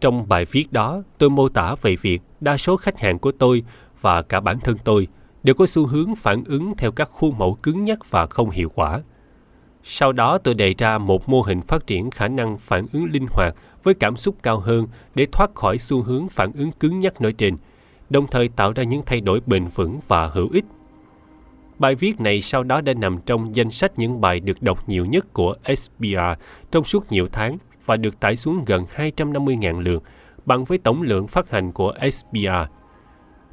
trong 0.00 0.28
bài 0.28 0.44
viết 0.44 0.72
đó, 0.72 1.02
tôi 1.18 1.30
mô 1.30 1.48
tả 1.48 1.74
về 1.82 1.96
việc 2.00 2.22
đa 2.40 2.56
số 2.56 2.76
khách 2.76 2.98
hàng 2.98 3.18
của 3.18 3.32
tôi 3.32 3.62
và 4.00 4.22
cả 4.22 4.40
bản 4.40 4.60
thân 4.60 4.76
tôi 4.84 5.08
đều 5.42 5.54
có 5.54 5.66
xu 5.66 5.86
hướng 5.86 6.14
phản 6.14 6.44
ứng 6.44 6.72
theo 6.78 6.92
các 6.92 7.08
khuôn 7.10 7.38
mẫu 7.38 7.58
cứng 7.62 7.84
nhắc 7.84 8.10
và 8.10 8.26
không 8.26 8.50
hiệu 8.50 8.68
quả. 8.74 9.00
Sau 9.84 10.12
đó 10.12 10.38
tôi 10.38 10.54
đề 10.54 10.74
ra 10.78 10.98
một 10.98 11.28
mô 11.28 11.40
hình 11.40 11.60
phát 11.60 11.86
triển 11.86 12.10
khả 12.10 12.28
năng 12.28 12.56
phản 12.56 12.86
ứng 12.92 13.10
linh 13.12 13.26
hoạt 13.30 13.54
với 13.82 13.94
cảm 13.94 14.16
xúc 14.16 14.36
cao 14.42 14.58
hơn 14.58 14.86
để 15.14 15.26
thoát 15.32 15.54
khỏi 15.54 15.78
xu 15.78 16.02
hướng 16.02 16.28
phản 16.28 16.52
ứng 16.52 16.72
cứng 16.72 17.00
nhắc 17.00 17.20
nói 17.20 17.32
trên, 17.32 17.56
đồng 18.10 18.26
thời 18.26 18.48
tạo 18.48 18.72
ra 18.72 18.82
những 18.82 19.02
thay 19.06 19.20
đổi 19.20 19.40
bền 19.46 19.66
vững 19.74 20.00
và 20.08 20.26
hữu 20.26 20.48
ích. 20.52 20.64
Bài 21.78 21.94
viết 21.94 22.20
này 22.20 22.40
sau 22.40 22.62
đó 22.62 22.80
đã 22.80 22.92
nằm 22.94 23.18
trong 23.26 23.54
danh 23.54 23.70
sách 23.70 23.98
những 23.98 24.20
bài 24.20 24.40
được 24.40 24.62
đọc 24.62 24.88
nhiều 24.88 25.06
nhất 25.06 25.32
của 25.32 25.54
SBR 25.76 26.18
trong 26.70 26.84
suốt 26.84 27.12
nhiều 27.12 27.28
tháng 27.32 27.58
và 27.84 27.96
được 27.96 28.20
tải 28.20 28.36
xuống 28.36 28.64
gần 28.66 28.84
250.000 28.96 29.80
lượt, 29.80 30.02
bằng 30.46 30.64
với 30.64 30.78
tổng 30.78 31.02
lượng 31.02 31.28
phát 31.28 31.50
hành 31.50 31.72
của 31.72 31.94
SBR. 32.12 32.70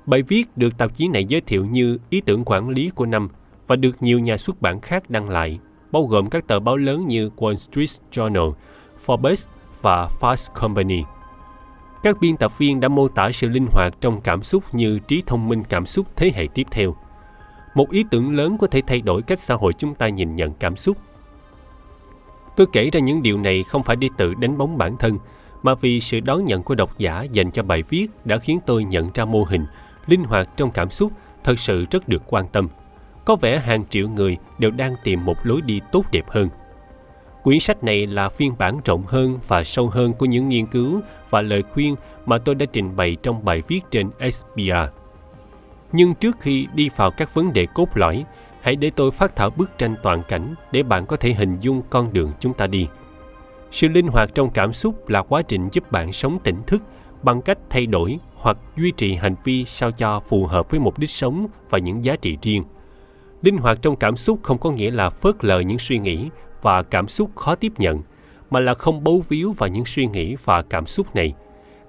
Bài 0.06 0.22
viết 0.22 0.58
được 0.58 0.78
tạp 0.78 0.94
chí 0.94 1.08
này 1.08 1.26
giới 1.26 1.42
thiệu 1.42 1.66
như 1.66 1.98
ý 2.10 2.22
tưởng 2.22 2.44
quản 2.46 2.70
lý 2.70 2.90
của 2.90 3.06
năm 3.06 3.30
và 3.68 3.76
được 3.76 4.04
nhiều 4.04 4.20
nhà 4.20 4.38
xuất 4.38 4.62
bản 4.62 4.82
khác 4.82 5.10
đăng 5.10 5.30
lại, 5.30 5.60
bao 5.92 6.04
gồm 6.04 6.30
các 6.30 6.48
tờ 6.48 6.60
báo 6.60 6.78
lớn 6.78 7.08
như 7.08 7.30
Wall 7.38 7.56
Street 7.56 7.90
Journal, 8.12 8.54
Forbes 9.06 9.48
và 9.82 10.10
Fast 10.20 10.54
Company. 10.62 11.04
Các 12.04 12.18
biên 12.22 12.38
tập 12.38 12.58
viên 12.58 12.80
đã 12.80 12.88
mô 12.88 13.08
tả 13.08 13.32
sự 13.32 13.48
linh 13.48 13.68
hoạt 13.72 13.94
trong 14.02 14.22
cảm 14.22 14.44
xúc 14.44 14.64
như 14.72 15.00
trí 15.00 15.24
thông 15.26 15.50
minh 15.50 15.64
cảm 15.70 15.86
xúc 15.86 16.06
thế 16.16 16.32
hệ 16.36 16.48
tiếp 16.54 16.68
theo. 16.72 16.96
Một 17.76 17.92
ý 17.92 18.06
tưởng 18.12 18.36
lớn 18.36 18.58
có 18.58 18.68
thể 18.68 18.82
thay 18.88 19.02
đổi 19.02 19.22
cách 19.22 19.40
xã 19.40 19.54
hội 19.56 19.74
chúng 19.74 19.96
ta 19.96 20.10
nhìn 20.10 20.36
nhận 20.36 20.54
cảm 20.54 20.76
xúc 20.76 20.98
Tôi 22.58 22.68
kể 22.72 22.90
ra 22.90 23.00
những 23.00 23.24
điều 23.24 23.38
này 23.38 23.64
không 23.64 23.84
phải 23.84 23.96
đi 23.96 24.10
tự 24.18 24.34
đánh 24.34 24.58
bóng 24.58 24.78
bản 24.78 24.98
thân, 24.98 25.18
mà 25.64 25.76
vì 25.76 26.00
sự 26.00 26.20
đón 26.20 26.46
nhận 26.46 26.64
của 26.64 26.76
độc 26.76 26.98
giả 26.98 27.26
dành 27.32 27.52
cho 27.52 27.64
bài 27.64 27.84
viết 27.90 28.08
đã 28.26 28.38
khiến 28.38 28.60
tôi 28.66 28.84
nhận 28.84 29.10
ra 29.14 29.26
mô 29.26 29.44
hình 29.44 29.66
linh 30.08 30.24
hoạt 30.24 30.50
trong 30.58 30.72
cảm 30.72 30.90
xúc 30.90 31.12
thật 31.44 31.60
sự 31.60 31.86
rất 31.92 32.10
được 32.10 32.24
quan 32.28 32.48
tâm. 32.48 32.68
Có 33.28 33.36
vẻ 33.36 33.60
hàng 33.60 33.86
triệu 33.90 34.10
người 34.10 34.38
đều 34.58 34.72
đang 34.72 34.96
tìm 35.04 35.26
một 35.26 35.38
lối 35.44 35.62
đi 35.62 35.82
tốt 35.92 36.06
đẹp 36.12 36.26
hơn. 36.28 36.50
Quyển 37.44 37.60
sách 37.60 37.84
này 37.84 38.08
là 38.08 38.30
phiên 38.30 38.54
bản 38.58 38.80
rộng 38.86 39.04
hơn 39.08 39.40
và 39.48 39.64
sâu 39.64 39.90
hơn 39.90 40.14
của 40.14 40.26
những 40.26 40.50
nghiên 40.50 40.66
cứu 40.66 41.02
và 41.30 41.42
lời 41.42 41.64
khuyên 41.64 41.96
mà 42.26 42.38
tôi 42.38 42.56
đã 42.56 42.66
trình 42.74 42.96
bày 42.96 43.18
trong 43.24 43.46
bài 43.46 43.62
viết 43.68 43.82
trên 43.92 44.10
SBR. 44.32 44.72
Nhưng 45.92 46.16
trước 46.16 46.38
khi 46.40 46.68
đi 46.74 46.90
vào 46.96 47.12
các 47.12 47.34
vấn 47.34 47.54
đề 47.54 47.66
cốt 47.74 47.90
lõi, 47.98 48.26
hãy 48.62 48.76
để 48.76 48.92
tôi 48.96 49.12
phát 49.12 49.36
thảo 49.36 49.50
bức 49.50 49.78
tranh 49.78 49.96
toàn 50.04 50.24
cảnh 50.28 50.56
để 50.72 50.84
bạn 50.84 51.06
có 51.06 51.18
thể 51.18 51.34
hình 51.34 51.58
dung 51.60 51.82
con 51.90 52.14
đường 52.14 52.32
chúng 52.40 52.54
ta 52.54 52.68
đi 52.68 52.88
sự 53.72 53.88
linh 53.88 54.08
hoạt 54.08 54.36
trong 54.36 54.50
cảm 54.50 54.74
xúc 54.74 55.10
là 55.10 55.22
quá 55.22 55.42
trình 55.42 55.70
giúp 55.72 55.92
bạn 55.92 56.14
sống 56.14 56.40
tỉnh 56.44 56.64
thức 56.68 56.84
bằng 57.24 57.42
cách 57.42 57.58
thay 57.70 57.86
đổi 57.86 58.20
hoặc 58.36 58.58
duy 58.78 58.92
trì 58.92 59.16
hành 59.16 59.36
vi 59.44 59.66
sao 59.66 59.92
cho 59.92 60.20
phù 60.20 60.46
hợp 60.46 60.72
với 60.72 60.80
mục 60.80 61.00
đích 61.00 61.10
sống 61.10 61.48
và 61.70 61.78
những 61.78 62.06
giá 62.06 62.16
trị 62.16 62.38
riêng 62.42 62.64
linh 63.42 63.58
hoạt 63.58 63.82
trong 63.82 63.96
cảm 63.96 64.18
xúc 64.18 64.40
không 64.44 64.58
có 64.58 64.72
nghĩa 64.72 64.92
là 64.92 65.10
phớt 65.10 65.46
lờ 65.46 65.60
những 65.60 65.80
suy 65.80 66.00
nghĩ 66.00 66.30
và 66.62 66.84
cảm 66.84 67.08
xúc 67.08 67.36
khó 67.36 67.56
tiếp 67.56 67.74
nhận, 67.78 68.02
mà 68.50 68.60
là 68.60 68.74
không 68.74 69.04
bấu 69.04 69.24
víu 69.30 69.52
vào 69.52 69.70
những 69.70 69.86
suy 69.86 70.08
nghĩ 70.08 70.36
và 70.44 70.62
cảm 70.62 70.86
xúc 70.86 71.16
này. 71.16 71.34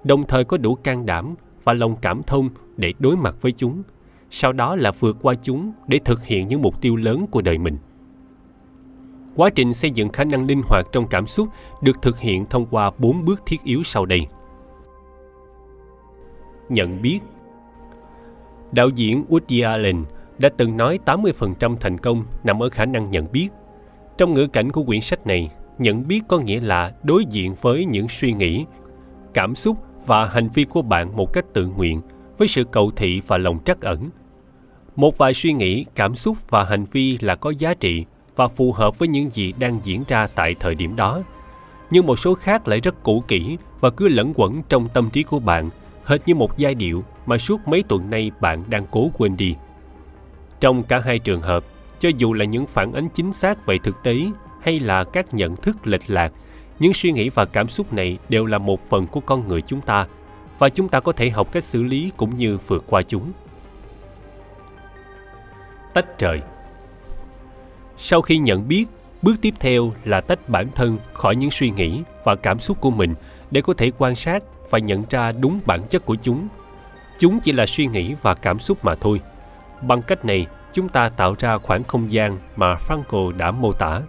Đồng 0.03 0.23
thời 0.23 0.43
có 0.43 0.57
đủ 0.57 0.75
can 0.75 1.05
đảm 1.05 1.35
và 1.63 1.73
lòng 1.73 1.95
cảm 2.01 2.23
thông 2.23 2.49
để 2.77 2.93
đối 2.99 3.15
mặt 3.15 3.35
với 3.41 3.51
chúng, 3.51 3.83
sau 4.31 4.51
đó 4.51 4.75
là 4.75 4.91
vượt 4.91 5.17
qua 5.21 5.33
chúng 5.41 5.71
để 5.87 5.99
thực 6.05 6.25
hiện 6.25 6.47
những 6.47 6.61
mục 6.61 6.81
tiêu 6.81 6.95
lớn 6.95 7.25
của 7.31 7.41
đời 7.41 7.57
mình. 7.57 7.77
Quá 9.35 9.49
trình 9.49 9.73
xây 9.73 9.91
dựng 9.91 10.09
khả 10.09 10.23
năng 10.23 10.45
linh 10.45 10.61
hoạt 10.65 10.85
trong 10.91 11.07
cảm 11.07 11.27
xúc 11.27 11.47
được 11.81 12.01
thực 12.01 12.19
hiện 12.19 12.45
thông 12.45 12.65
qua 12.65 12.91
bốn 12.97 13.25
bước 13.25 13.41
thiết 13.45 13.63
yếu 13.63 13.83
sau 13.83 14.05
đây. 14.05 14.27
Nhận 16.69 17.01
biết. 17.01 17.19
Đạo 18.71 18.89
diễn 18.89 19.25
Woody 19.29 19.69
Allen 19.69 20.03
đã 20.39 20.49
từng 20.57 20.77
nói 20.77 20.99
80% 21.05 21.75
thành 21.75 21.97
công 21.97 22.23
nằm 22.43 22.63
ở 22.63 22.69
khả 22.69 22.85
năng 22.85 23.09
nhận 23.09 23.31
biết. 23.31 23.49
Trong 24.17 24.33
ngữ 24.33 24.47
cảnh 24.47 24.71
của 24.71 24.83
quyển 24.83 25.01
sách 25.01 25.27
này, 25.27 25.51
nhận 25.77 26.07
biết 26.07 26.21
có 26.27 26.39
nghĩa 26.39 26.59
là 26.59 26.91
đối 27.03 27.25
diện 27.29 27.55
với 27.61 27.85
những 27.85 28.07
suy 28.09 28.33
nghĩ, 28.33 28.65
cảm 29.33 29.55
xúc 29.55 29.77
và 30.05 30.25
hành 30.25 30.49
vi 30.53 30.63
của 30.63 30.81
bạn 30.81 31.15
một 31.15 31.33
cách 31.33 31.45
tự 31.53 31.65
nguyện 31.65 32.01
với 32.37 32.47
sự 32.47 32.63
cầu 32.63 32.91
thị 32.95 33.21
và 33.27 33.37
lòng 33.37 33.59
trắc 33.65 33.81
ẩn. 33.81 34.09
Một 34.95 35.17
vài 35.17 35.33
suy 35.33 35.53
nghĩ, 35.53 35.85
cảm 35.95 36.15
xúc 36.15 36.37
và 36.49 36.63
hành 36.63 36.85
vi 36.85 37.17
là 37.21 37.35
có 37.35 37.53
giá 37.57 37.73
trị 37.73 38.05
và 38.35 38.47
phù 38.47 38.71
hợp 38.71 38.99
với 38.99 39.07
những 39.07 39.29
gì 39.29 39.53
đang 39.59 39.79
diễn 39.83 40.03
ra 40.07 40.27
tại 40.27 40.55
thời 40.59 40.75
điểm 40.75 40.95
đó. 40.95 41.21
Nhưng 41.91 42.05
một 42.05 42.19
số 42.19 42.33
khác 42.33 42.67
lại 42.67 42.79
rất 42.79 43.03
cũ 43.03 43.23
kỹ 43.27 43.57
và 43.79 43.89
cứ 43.89 44.07
lẫn 44.07 44.33
quẩn 44.35 44.61
trong 44.69 44.87
tâm 44.93 45.09
trí 45.09 45.23
của 45.23 45.39
bạn, 45.39 45.69
hệt 46.05 46.21
như 46.25 46.35
một 46.35 46.57
giai 46.57 46.75
điệu 46.75 47.03
mà 47.25 47.37
suốt 47.37 47.67
mấy 47.67 47.83
tuần 47.83 48.09
nay 48.09 48.31
bạn 48.41 48.63
đang 48.69 48.85
cố 48.91 49.11
quên 49.17 49.37
đi. 49.37 49.55
Trong 50.59 50.83
cả 50.83 50.99
hai 50.99 51.19
trường 51.19 51.41
hợp, 51.41 51.63
cho 51.99 52.09
dù 52.17 52.33
là 52.33 52.45
những 52.45 52.67
phản 52.67 52.93
ánh 52.93 53.09
chính 53.09 53.33
xác 53.33 53.65
về 53.65 53.77
thực 53.83 54.03
tế 54.03 54.17
hay 54.61 54.79
là 54.79 55.03
các 55.03 55.33
nhận 55.33 55.55
thức 55.55 55.87
lệch 55.87 56.09
lạc, 56.09 56.31
những 56.79 56.93
suy 56.93 57.11
nghĩ 57.11 57.29
và 57.29 57.45
cảm 57.45 57.69
xúc 57.69 57.93
này 57.93 58.17
đều 58.29 58.45
là 58.45 58.57
một 58.57 58.89
phần 58.89 59.07
của 59.07 59.19
con 59.19 59.47
người 59.47 59.61
chúng 59.61 59.81
ta 59.81 60.07
và 60.59 60.69
chúng 60.69 60.89
ta 60.89 60.99
có 60.99 61.11
thể 61.11 61.29
học 61.29 61.51
cách 61.51 61.63
xử 61.63 61.83
lý 61.83 62.11
cũng 62.17 62.35
như 62.35 62.57
vượt 62.67 62.83
qua 62.87 63.01
chúng. 63.01 63.31
Tách 65.93 66.17
trời 66.17 66.41
Sau 67.97 68.21
khi 68.21 68.37
nhận 68.37 68.67
biết, 68.67 68.85
bước 69.21 69.35
tiếp 69.41 69.53
theo 69.59 69.93
là 70.05 70.21
tách 70.21 70.49
bản 70.49 70.67
thân 70.75 70.97
khỏi 71.13 71.35
những 71.35 71.51
suy 71.51 71.69
nghĩ 71.69 72.01
và 72.23 72.35
cảm 72.35 72.59
xúc 72.59 72.81
của 72.81 72.91
mình 72.91 73.13
để 73.51 73.61
có 73.61 73.73
thể 73.73 73.91
quan 73.97 74.15
sát 74.15 74.43
và 74.69 74.79
nhận 74.79 75.03
ra 75.09 75.31
đúng 75.31 75.59
bản 75.65 75.81
chất 75.89 76.05
của 76.05 76.15
chúng. 76.15 76.47
Chúng 77.19 77.39
chỉ 77.39 77.51
là 77.51 77.65
suy 77.65 77.87
nghĩ 77.87 78.13
và 78.21 78.33
cảm 78.33 78.59
xúc 78.59 78.85
mà 78.85 78.95
thôi. 78.95 79.21
Bằng 79.81 80.01
cách 80.01 80.25
này, 80.25 80.47
chúng 80.73 80.89
ta 80.89 81.09
tạo 81.09 81.35
ra 81.39 81.57
khoảng 81.57 81.83
không 81.83 82.11
gian 82.11 82.37
mà 82.55 82.75
Franco 82.75 83.37
đã 83.37 83.51
mô 83.51 83.73
tả, 83.73 84.01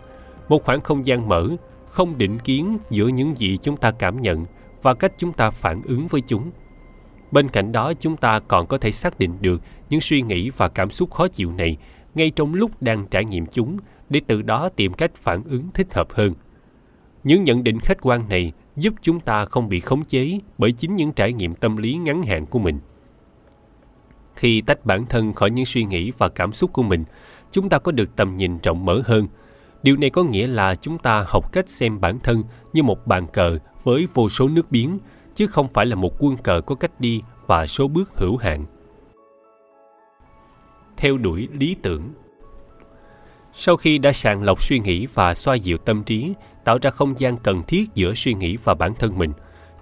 một 0.48 0.64
khoảng 0.64 0.80
không 0.80 1.06
gian 1.06 1.28
mở, 1.28 1.48
không 1.86 2.18
định 2.18 2.38
kiến 2.38 2.78
giữa 2.90 3.08
những 3.08 3.38
gì 3.38 3.58
chúng 3.62 3.76
ta 3.76 3.90
cảm 3.90 4.20
nhận 4.20 4.46
và 4.82 4.94
cách 4.94 5.12
chúng 5.16 5.32
ta 5.32 5.50
phản 5.50 5.82
ứng 5.82 6.06
với 6.06 6.20
chúng. 6.26 6.50
Bên 7.30 7.48
cạnh 7.48 7.72
đó, 7.72 7.92
chúng 8.00 8.16
ta 8.16 8.40
còn 8.48 8.66
có 8.66 8.76
thể 8.76 8.92
xác 8.92 9.18
định 9.18 9.36
được 9.40 9.60
những 9.90 10.00
suy 10.00 10.22
nghĩ 10.22 10.50
và 10.56 10.68
cảm 10.68 10.90
xúc 10.90 11.10
khó 11.10 11.28
chịu 11.28 11.52
này 11.52 11.76
ngay 12.14 12.30
trong 12.30 12.54
lúc 12.54 12.70
đang 12.82 13.06
trải 13.06 13.24
nghiệm 13.24 13.46
chúng 13.46 13.76
để 14.08 14.20
từ 14.26 14.42
đó 14.42 14.68
tìm 14.68 14.92
cách 14.92 15.14
phản 15.14 15.42
ứng 15.44 15.68
thích 15.74 15.94
hợp 15.94 16.08
hơn. 16.12 16.32
Những 17.24 17.44
nhận 17.44 17.64
định 17.64 17.80
khách 17.80 17.98
quan 18.02 18.28
này 18.28 18.52
giúp 18.76 18.94
chúng 19.02 19.20
ta 19.20 19.44
không 19.44 19.68
bị 19.68 19.80
khống 19.80 20.04
chế 20.04 20.38
bởi 20.58 20.72
chính 20.72 20.96
những 20.96 21.12
trải 21.12 21.32
nghiệm 21.32 21.54
tâm 21.54 21.76
lý 21.76 21.94
ngắn 21.94 22.22
hạn 22.22 22.46
của 22.46 22.58
mình 22.58 22.78
khi 24.40 24.60
tách 24.60 24.86
bản 24.86 25.06
thân 25.06 25.32
khỏi 25.32 25.50
những 25.50 25.64
suy 25.64 25.84
nghĩ 25.84 26.12
và 26.18 26.28
cảm 26.28 26.52
xúc 26.52 26.72
của 26.72 26.82
mình, 26.82 27.04
chúng 27.50 27.68
ta 27.68 27.78
có 27.78 27.92
được 27.92 28.16
tầm 28.16 28.36
nhìn 28.36 28.58
rộng 28.62 28.84
mở 28.84 29.02
hơn. 29.04 29.28
Điều 29.82 29.96
này 29.96 30.10
có 30.10 30.22
nghĩa 30.22 30.46
là 30.46 30.74
chúng 30.74 30.98
ta 30.98 31.24
học 31.28 31.52
cách 31.52 31.68
xem 31.68 32.00
bản 32.00 32.18
thân 32.18 32.42
như 32.72 32.82
một 32.82 33.06
bàn 33.06 33.26
cờ 33.32 33.58
với 33.84 34.06
vô 34.14 34.28
số 34.28 34.48
nước 34.48 34.70
biến, 34.70 34.98
chứ 35.34 35.46
không 35.46 35.68
phải 35.68 35.86
là 35.86 35.96
một 35.96 36.14
quân 36.18 36.36
cờ 36.36 36.60
có 36.66 36.74
cách 36.74 37.00
đi 37.00 37.22
và 37.46 37.66
số 37.66 37.88
bước 37.88 38.10
hữu 38.14 38.36
hạn. 38.36 38.64
Theo 40.96 41.18
đuổi 41.18 41.48
lý 41.52 41.76
tưởng. 41.82 42.02
Sau 43.54 43.76
khi 43.76 43.98
đã 43.98 44.12
sàng 44.12 44.42
lọc 44.42 44.62
suy 44.62 44.78
nghĩ 44.78 45.06
và 45.14 45.34
xoa 45.34 45.54
dịu 45.54 45.78
tâm 45.78 46.02
trí, 46.02 46.32
tạo 46.64 46.78
ra 46.82 46.90
không 46.90 47.18
gian 47.18 47.36
cần 47.36 47.62
thiết 47.62 47.94
giữa 47.94 48.14
suy 48.14 48.34
nghĩ 48.34 48.56
và 48.64 48.74
bản 48.74 48.94
thân 48.94 49.18
mình 49.18 49.32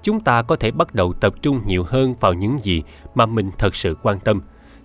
chúng 0.02 0.20
ta 0.20 0.42
có 0.42 0.56
thể 0.56 0.70
bắt 0.70 0.94
đầu 0.94 1.12
tập 1.12 1.34
trung 1.42 1.61
nhiều 1.66 1.84
hơn 1.88 2.14
vào 2.20 2.32
những 2.32 2.58
gì 2.58 2.82
mà 3.14 3.26
mình 3.26 3.50
thật 3.58 3.74
sự 3.74 3.96
quan 4.02 4.20
tâm. 4.20 4.40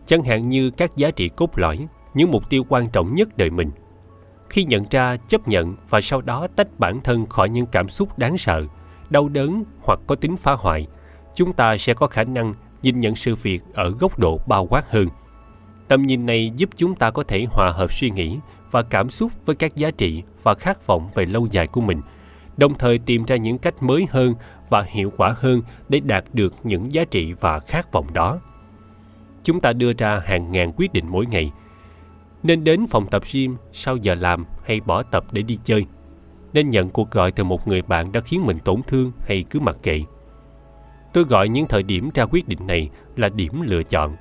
Chẳng 0.05 0.23
hạn 0.23 0.49
như 0.49 0.69
các 0.69 0.95
giá 0.95 1.11
trị 1.11 1.29
cốt 1.29 1.49
lõi, 1.55 1.87
những 2.13 2.31
mục 2.31 2.49
tiêu 2.49 2.65
quan 2.69 2.89
trọng 2.89 3.15
nhất 3.15 3.37
đời 3.37 3.49
mình. 3.49 3.71
Khi 4.49 4.63
nhận 4.63 4.85
ra, 4.91 5.17
chấp 5.17 5.47
nhận 5.47 5.75
và 5.89 6.01
sau 6.01 6.21
đó 6.21 6.47
tách 6.55 6.79
bản 6.79 7.01
thân 7.01 7.25
khỏi 7.25 7.49
những 7.49 7.65
cảm 7.65 7.89
xúc 7.89 8.19
đáng 8.19 8.37
sợ, 8.37 8.63
đau 9.09 9.29
đớn 9.29 9.63
hoặc 9.81 9.99
có 10.07 10.15
tính 10.15 10.37
phá 10.37 10.53
hoại, 10.53 10.87
chúng 11.35 11.53
ta 11.53 11.77
sẽ 11.77 11.93
có 11.93 12.07
khả 12.07 12.23
năng 12.23 12.53
nhìn 12.81 12.99
nhận 12.99 13.15
sự 13.15 13.35
việc 13.35 13.63
ở 13.73 13.89
góc 13.89 14.19
độ 14.19 14.39
bao 14.47 14.65
quát 14.65 14.91
hơn. 14.91 15.07
Tầm 15.87 16.01
nhìn 16.01 16.25
này 16.25 16.51
giúp 16.55 16.69
chúng 16.75 16.95
ta 16.95 17.11
có 17.11 17.23
thể 17.23 17.45
hòa 17.51 17.71
hợp 17.71 17.91
suy 17.91 18.09
nghĩ 18.09 18.37
và 18.71 18.83
cảm 18.83 19.09
xúc 19.09 19.31
với 19.45 19.55
các 19.55 19.75
giá 19.75 19.91
trị 19.91 20.23
và 20.43 20.53
khát 20.53 20.87
vọng 20.87 21.09
về 21.15 21.25
lâu 21.25 21.47
dài 21.51 21.67
của 21.67 21.81
mình 21.81 22.01
đồng 22.57 22.75
thời 22.75 22.97
tìm 22.97 23.25
ra 23.25 23.35
những 23.35 23.57
cách 23.57 23.83
mới 23.83 24.07
hơn 24.09 24.33
và 24.69 24.81
hiệu 24.87 25.11
quả 25.17 25.35
hơn 25.37 25.61
để 25.89 25.99
đạt 25.99 26.23
được 26.33 26.53
những 26.63 26.93
giá 26.93 27.05
trị 27.05 27.33
và 27.33 27.59
khát 27.59 27.91
vọng 27.91 28.07
đó. 28.13 28.39
Chúng 29.43 29.59
ta 29.59 29.73
đưa 29.73 29.93
ra 29.97 30.21
hàng 30.25 30.51
ngàn 30.51 30.71
quyết 30.77 30.93
định 30.93 31.05
mỗi 31.09 31.25
ngày. 31.25 31.51
Nên 32.43 32.63
đến 32.63 32.85
phòng 32.89 33.07
tập 33.11 33.21
gym 33.33 33.55
sau 33.71 33.97
giờ 33.97 34.15
làm 34.15 34.45
hay 34.65 34.79
bỏ 34.79 35.03
tập 35.03 35.25
để 35.31 35.41
đi 35.41 35.57
chơi. 35.63 35.85
Nên 36.53 36.69
nhận 36.69 36.89
cuộc 36.89 37.11
gọi 37.11 37.31
từ 37.31 37.43
một 37.43 37.67
người 37.67 37.81
bạn 37.81 38.11
đã 38.11 38.19
khiến 38.19 38.45
mình 38.45 38.59
tổn 38.59 38.81
thương 38.87 39.11
hay 39.27 39.43
cứ 39.49 39.59
mặc 39.59 39.77
kệ. 39.83 40.01
Tôi 41.13 41.23
gọi 41.23 41.49
những 41.49 41.67
thời 41.67 41.83
điểm 41.83 42.09
ra 42.13 42.25
quyết 42.25 42.47
định 42.47 42.67
này 42.67 42.89
là 43.15 43.29
điểm 43.29 43.61
lựa 43.61 43.83
chọn. 43.83 44.15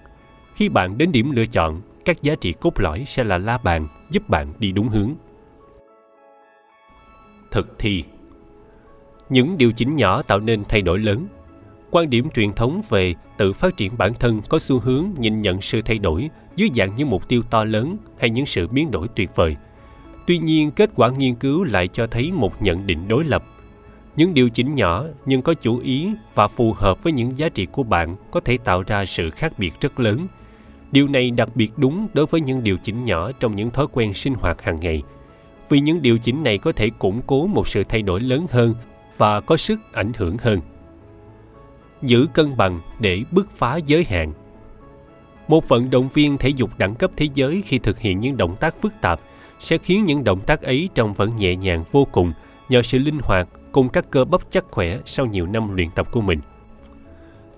Khi 0.55 0.69
bạn 0.69 0.99
đến 0.99 1.13
điểm 1.13 1.31
lựa 1.31 1.47
chọn, 1.47 1.81
các 2.05 2.23
giá 2.23 2.35
trị 2.35 2.53
cốt 2.53 2.81
lõi 2.81 3.05
sẽ 3.07 3.25
là 3.25 3.39
la 3.39 3.59
bàn 3.59 3.87
giúp 4.11 4.29
bạn 4.29 4.53
đi 4.59 4.73
đúng 4.73 4.89
hướng. 4.89 5.15
Thực 7.51 7.79
thi 7.79 8.05
những 9.33 9.59
điều 9.59 9.73
chỉnh 9.73 9.97
nhỏ 9.97 10.23
tạo 10.23 10.41
nên 10.41 10.63
thay 10.69 10.83
đổi 10.83 10.99
lớn. 10.99 11.27
Quan 11.91 12.11
điểm 12.11 12.31
truyền 12.31 12.53
thống 12.53 12.83
về 12.89 13.15
tự 13.37 13.53
phát 13.53 13.77
triển 13.77 13.93
bản 13.99 14.15
thân 14.15 14.41
có 14.49 14.59
xu 14.59 14.79
hướng 14.79 15.07
nhìn 15.19 15.43
nhận 15.43 15.61
sự 15.61 15.83
thay 15.83 15.99
đổi 15.99 16.31
dưới 16.57 16.71
dạng 16.75 16.97
những 16.97 17.11
mục 17.11 17.29
tiêu 17.29 17.43
to 17.51 17.65
lớn 17.65 17.97
hay 18.19 18.31
những 18.31 18.47
sự 18.47 18.69
biến 18.69 18.91
đổi 18.91 19.09
tuyệt 19.09 19.31
vời. 19.37 19.57
Tuy 20.27 20.39
nhiên, 20.39 20.71
kết 20.71 20.91
quả 20.95 21.11
nghiên 21.11 21.35
cứu 21.35 21.65
lại 21.65 21.89
cho 21.89 22.07
thấy 22.07 22.33
một 22.33 22.63
nhận 22.63 22.87
định 22.87 23.09
đối 23.09 23.25
lập. 23.25 23.45
Những 24.17 24.35
điều 24.35 24.49
chỉnh 24.49 24.75
nhỏ 24.75 25.05
nhưng 25.27 25.43
có 25.43 25.55
chủ 25.55 25.79
ý 25.79 26.11
và 26.35 26.49
phù 26.49 26.73
hợp 26.73 27.03
với 27.03 27.13
những 27.13 27.39
giá 27.39 27.49
trị 27.49 27.67
của 27.67 27.83
bạn 27.83 28.17
có 28.31 28.41
thể 28.41 28.59
tạo 28.65 28.83
ra 28.87 29.05
sự 29.05 29.31
khác 29.31 29.59
biệt 29.59 29.75
rất 29.81 30.01
lớn. 30.01 30.27
Điều 30.93 31.09
này 31.09 31.31
đặc 31.31 31.49
biệt 31.57 31.73
đúng 31.77 32.09
đối 32.15 32.27
với 32.27 32.41
những 32.41 32.63
điều 32.63 32.77
chỉnh 32.83 33.05
nhỏ 33.05 33.33
trong 33.33 33.57
những 33.57 33.71
thói 33.71 33.87
quen 33.93 34.15
sinh 34.15 34.35
hoạt 34.35 34.63
hàng 34.63 34.81
ngày. 34.81 35.03
Vì 35.69 35.81
những 35.81 36.03
điều 36.03 36.19
chỉnh 36.19 36.43
này 36.43 36.59
có 36.59 36.73
thể 36.73 36.91
củng 36.99 37.21
cố 37.27 37.47
một 37.47 37.69
sự 37.69 37.85
thay 37.85 38.03
đổi 38.03 38.21
lớn 38.21 38.47
hơn 38.51 38.75
và 39.23 39.41
có 39.41 39.57
sức 39.57 39.81
ảnh 39.93 40.13
hưởng 40.17 40.37
hơn 40.39 40.61
giữ 42.03 42.27
cân 42.35 42.57
bằng 42.57 42.81
để 43.01 43.23
bứt 43.31 43.51
phá 43.57 43.77
giới 43.77 44.05
hạn 44.05 44.33
một 45.49 45.69
vận 45.69 45.91
động 45.91 46.09
viên 46.15 46.39
thể 46.39 46.49
dục 46.49 46.71
đẳng 46.79 46.95
cấp 46.95 47.11
thế 47.17 47.29
giới 47.35 47.63
khi 47.63 47.79
thực 47.79 47.99
hiện 47.99 48.21
những 48.21 48.37
động 48.37 48.57
tác 48.57 48.75
phức 48.81 48.93
tạp 49.01 49.21
sẽ 49.59 49.79
khiến 49.79 50.05
những 50.05 50.25
động 50.25 50.41
tác 50.41 50.63
ấy 50.63 50.89
trông 50.95 51.15
vẫn 51.15 51.37
nhẹ 51.37 51.57
nhàng 51.57 51.85
vô 51.93 52.07
cùng 52.13 52.33
nhờ 52.69 52.83
sự 52.83 52.99
linh 52.99 53.19
hoạt 53.23 53.49
cùng 53.73 53.89
các 53.89 54.11
cơ 54.11 54.25
bắp 54.25 54.41
chắc 54.51 54.65
khỏe 54.71 54.99
sau 55.05 55.27
nhiều 55.27 55.47
năm 55.47 55.77
luyện 55.77 55.91
tập 55.91 56.09
của 56.13 56.21
mình. 56.21 56.41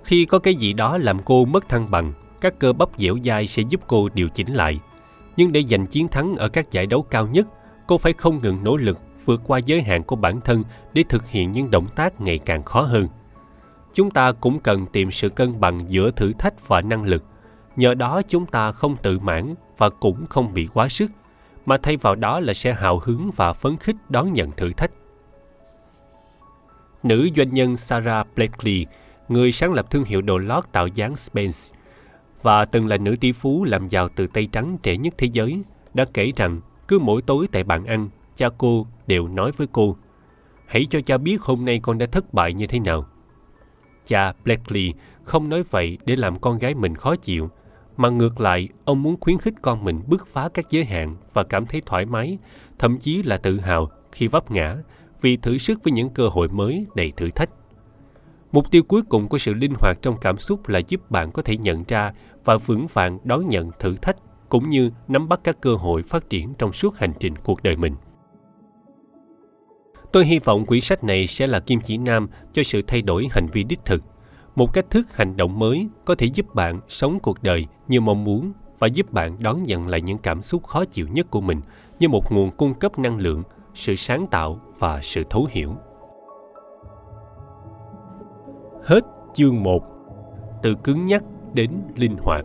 Khi 0.04 0.24
có 0.24 0.38
cái 0.38 0.54
gì 0.54 0.72
đó 0.72 0.98
làm 0.98 1.18
cô 1.24 1.44
mất 1.44 1.68
thăng 1.68 1.90
bằng, 1.90 2.12
các 2.40 2.58
cơ 2.58 2.72
bắp 2.72 2.88
dẻo 2.96 3.16
dai 3.24 3.46
sẽ 3.46 3.62
giúp 3.62 3.80
cô 3.86 4.08
điều 4.14 4.28
chỉnh 4.28 4.54
lại. 4.54 4.80
Nhưng 5.36 5.52
để 5.52 5.62
giành 5.70 5.86
chiến 5.86 6.08
thắng 6.08 6.36
ở 6.36 6.48
các 6.48 6.70
giải 6.70 6.86
đấu 6.86 7.02
cao 7.02 7.26
nhất, 7.26 7.46
cô 7.86 7.98
phải 7.98 8.12
không 8.12 8.40
ngừng 8.42 8.64
nỗ 8.64 8.76
lực 8.76 8.98
vượt 9.24 9.40
qua 9.46 9.58
giới 9.58 9.82
hạn 9.82 10.02
của 10.02 10.16
bản 10.16 10.40
thân 10.40 10.64
để 10.92 11.04
thực 11.08 11.28
hiện 11.28 11.52
những 11.52 11.70
động 11.70 11.86
tác 11.96 12.20
ngày 12.20 12.38
càng 12.38 12.62
khó 12.62 12.80
hơn. 12.80 13.08
Chúng 13.92 14.10
ta 14.10 14.32
cũng 14.32 14.60
cần 14.60 14.86
tìm 14.86 15.10
sự 15.10 15.28
cân 15.28 15.60
bằng 15.60 15.78
giữa 15.88 16.10
thử 16.10 16.32
thách 16.32 16.68
và 16.68 16.80
năng 16.80 17.04
lực. 17.04 17.24
Nhờ 17.76 17.94
đó 17.94 18.22
chúng 18.28 18.46
ta 18.46 18.72
không 18.72 18.96
tự 18.96 19.18
mãn 19.18 19.54
và 19.78 19.88
cũng 19.88 20.26
không 20.26 20.54
bị 20.54 20.68
quá 20.74 20.88
sức, 20.88 21.10
mà 21.66 21.76
thay 21.82 21.96
vào 21.96 22.14
đó 22.14 22.40
là 22.40 22.54
sẽ 22.54 22.72
hào 22.72 22.98
hứng 22.98 23.30
và 23.36 23.52
phấn 23.52 23.76
khích 23.76 23.96
đón 24.08 24.32
nhận 24.32 24.50
thử 24.50 24.72
thách. 24.72 24.90
Nữ 27.02 27.28
doanh 27.36 27.54
nhân 27.54 27.76
Sarah 27.76 28.26
Blakely, 28.36 28.86
người 29.28 29.52
sáng 29.52 29.72
lập 29.72 29.90
thương 29.90 30.04
hiệu 30.04 30.22
đồ 30.22 30.38
lót 30.38 30.64
tạo 30.72 30.86
dáng 30.86 31.16
Spence 31.16 31.58
và 32.42 32.64
từng 32.64 32.86
là 32.86 32.96
nữ 32.96 33.16
tỷ 33.20 33.32
phú 33.32 33.64
làm 33.64 33.88
giàu 33.88 34.08
từ 34.16 34.26
Tây 34.26 34.48
Trắng 34.52 34.78
trẻ 34.82 34.96
nhất 34.96 35.14
thế 35.18 35.28
giới, 35.32 35.62
đã 35.94 36.04
kể 36.14 36.32
rằng 36.36 36.60
cứ 36.94 36.98
mỗi 36.98 37.22
tối 37.22 37.48
tại 37.52 37.64
bàn 37.64 37.84
ăn, 37.84 38.08
cha 38.34 38.48
cô 38.58 38.86
đều 39.06 39.28
nói 39.28 39.52
với 39.56 39.66
cô 39.72 39.96
hãy 40.66 40.86
cho 40.90 41.00
cha 41.00 41.18
biết 41.18 41.42
hôm 41.42 41.64
nay 41.64 41.80
con 41.82 41.98
đã 41.98 42.06
thất 42.06 42.34
bại 42.34 42.52
như 42.52 42.66
thế 42.66 42.78
nào. 42.78 43.06
Cha 44.06 44.32
blackley 44.44 44.92
không 45.22 45.48
nói 45.48 45.62
vậy 45.70 45.98
để 46.06 46.16
làm 46.16 46.38
con 46.38 46.58
gái 46.58 46.74
mình 46.74 46.94
khó 46.94 47.16
chịu 47.16 47.50
mà 47.96 48.08
ngược 48.08 48.40
lại 48.40 48.68
ông 48.84 49.02
muốn 49.02 49.16
khuyến 49.20 49.38
khích 49.38 49.54
con 49.62 49.84
mình 49.84 50.02
bứt 50.06 50.26
phá 50.26 50.48
các 50.54 50.70
giới 50.70 50.84
hạn 50.84 51.16
và 51.32 51.42
cảm 51.42 51.66
thấy 51.66 51.82
thoải 51.86 52.06
mái 52.06 52.38
thậm 52.78 52.98
chí 52.98 53.22
là 53.22 53.36
tự 53.36 53.60
hào 53.60 53.90
khi 54.12 54.28
vấp 54.28 54.50
ngã 54.50 54.76
vì 55.20 55.36
thử 55.36 55.58
sức 55.58 55.84
với 55.84 55.92
những 55.92 56.08
cơ 56.08 56.28
hội 56.28 56.48
mới 56.48 56.86
đầy 56.94 57.12
thử 57.16 57.30
thách. 57.30 57.50
Mục 58.52 58.70
tiêu 58.70 58.82
cuối 58.82 59.02
cùng 59.08 59.28
của 59.28 59.38
sự 59.38 59.54
linh 59.54 59.74
hoạt 59.80 59.98
trong 60.02 60.16
cảm 60.20 60.38
xúc 60.38 60.68
là 60.68 60.80
giúp 60.88 61.10
bạn 61.10 61.32
có 61.32 61.42
thể 61.42 61.56
nhận 61.56 61.84
ra 61.88 62.12
và 62.44 62.56
vững 62.56 62.86
vàng 62.92 63.18
đón 63.24 63.48
nhận 63.48 63.70
thử 63.78 63.96
thách 63.96 64.16
cũng 64.54 64.70
như 64.70 64.90
nắm 65.08 65.28
bắt 65.28 65.40
các 65.44 65.60
cơ 65.60 65.74
hội 65.74 66.02
phát 66.02 66.30
triển 66.30 66.54
trong 66.58 66.72
suốt 66.72 66.96
hành 66.96 67.12
trình 67.20 67.34
cuộc 67.36 67.62
đời 67.62 67.76
mình. 67.76 67.94
Tôi 70.12 70.24
hy 70.24 70.38
vọng 70.38 70.66
quyển 70.66 70.80
sách 70.80 71.04
này 71.04 71.26
sẽ 71.26 71.46
là 71.46 71.60
kim 71.60 71.80
chỉ 71.80 71.96
nam 71.98 72.28
cho 72.52 72.62
sự 72.62 72.82
thay 72.86 73.02
đổi 73.02 73.26
hành 73.30 73.46
vi 73.46 73.64
đích 73.64 73.84
thực, 73.84 74.02
một 74.54 74.72
cách 74.72 74.90
thức 74.90 75.16
hành 75.16 75.36
động 75.36 75.58
mới 75.58 75.88
có 76.04 76.14
thể 76.14 76.26
giúp 76.26 76.54
bạn 76.54 76.80
sống 76.88 77.18
cuộc 77.22 77.42
đời 77.42 77.66
như 77.88 78.00
mong 78.00 78.24
muốn 78.24 78.52
và 78.78 78.86
giúp 78.86 79.12
bạn 79.12 79.36
đón 79.40 79.62
nhận 79.62 79.88
lại 79.88 80.00
những 80.00 80.18
cảm 80.18 80.42
xúc 80.42 80.66
khó 80.66 80.84
chịu 80.84 81.08
nhất 81.08 81.30
của 81.30 81.40
mình 81.40 81.60
như 81.98 82.08
một 82.08 82.32
nguồn 82.32 82.50
cung 82.50 82.74
cấp 82.74 82.98
năng 82.98 83.18
lượng, 83.18 83.42
sự 83.74 83.94
sáng 83.94 84.26
tạo 84.26 84.60
và 84.78 85.02
sự 85.02 85.22
thấu 85.30 85.48
hiểu. 85.50 85.74
Hết 88.82 89.00
chương 89.34 89.62
1 89.62 89.82
Từ 90.62 90.74
cứng 90.84 91.06
nhắc 91.06 91.22
đến 91.54 91.70
linh 91.96 92.16
hoạt 92.20 92.44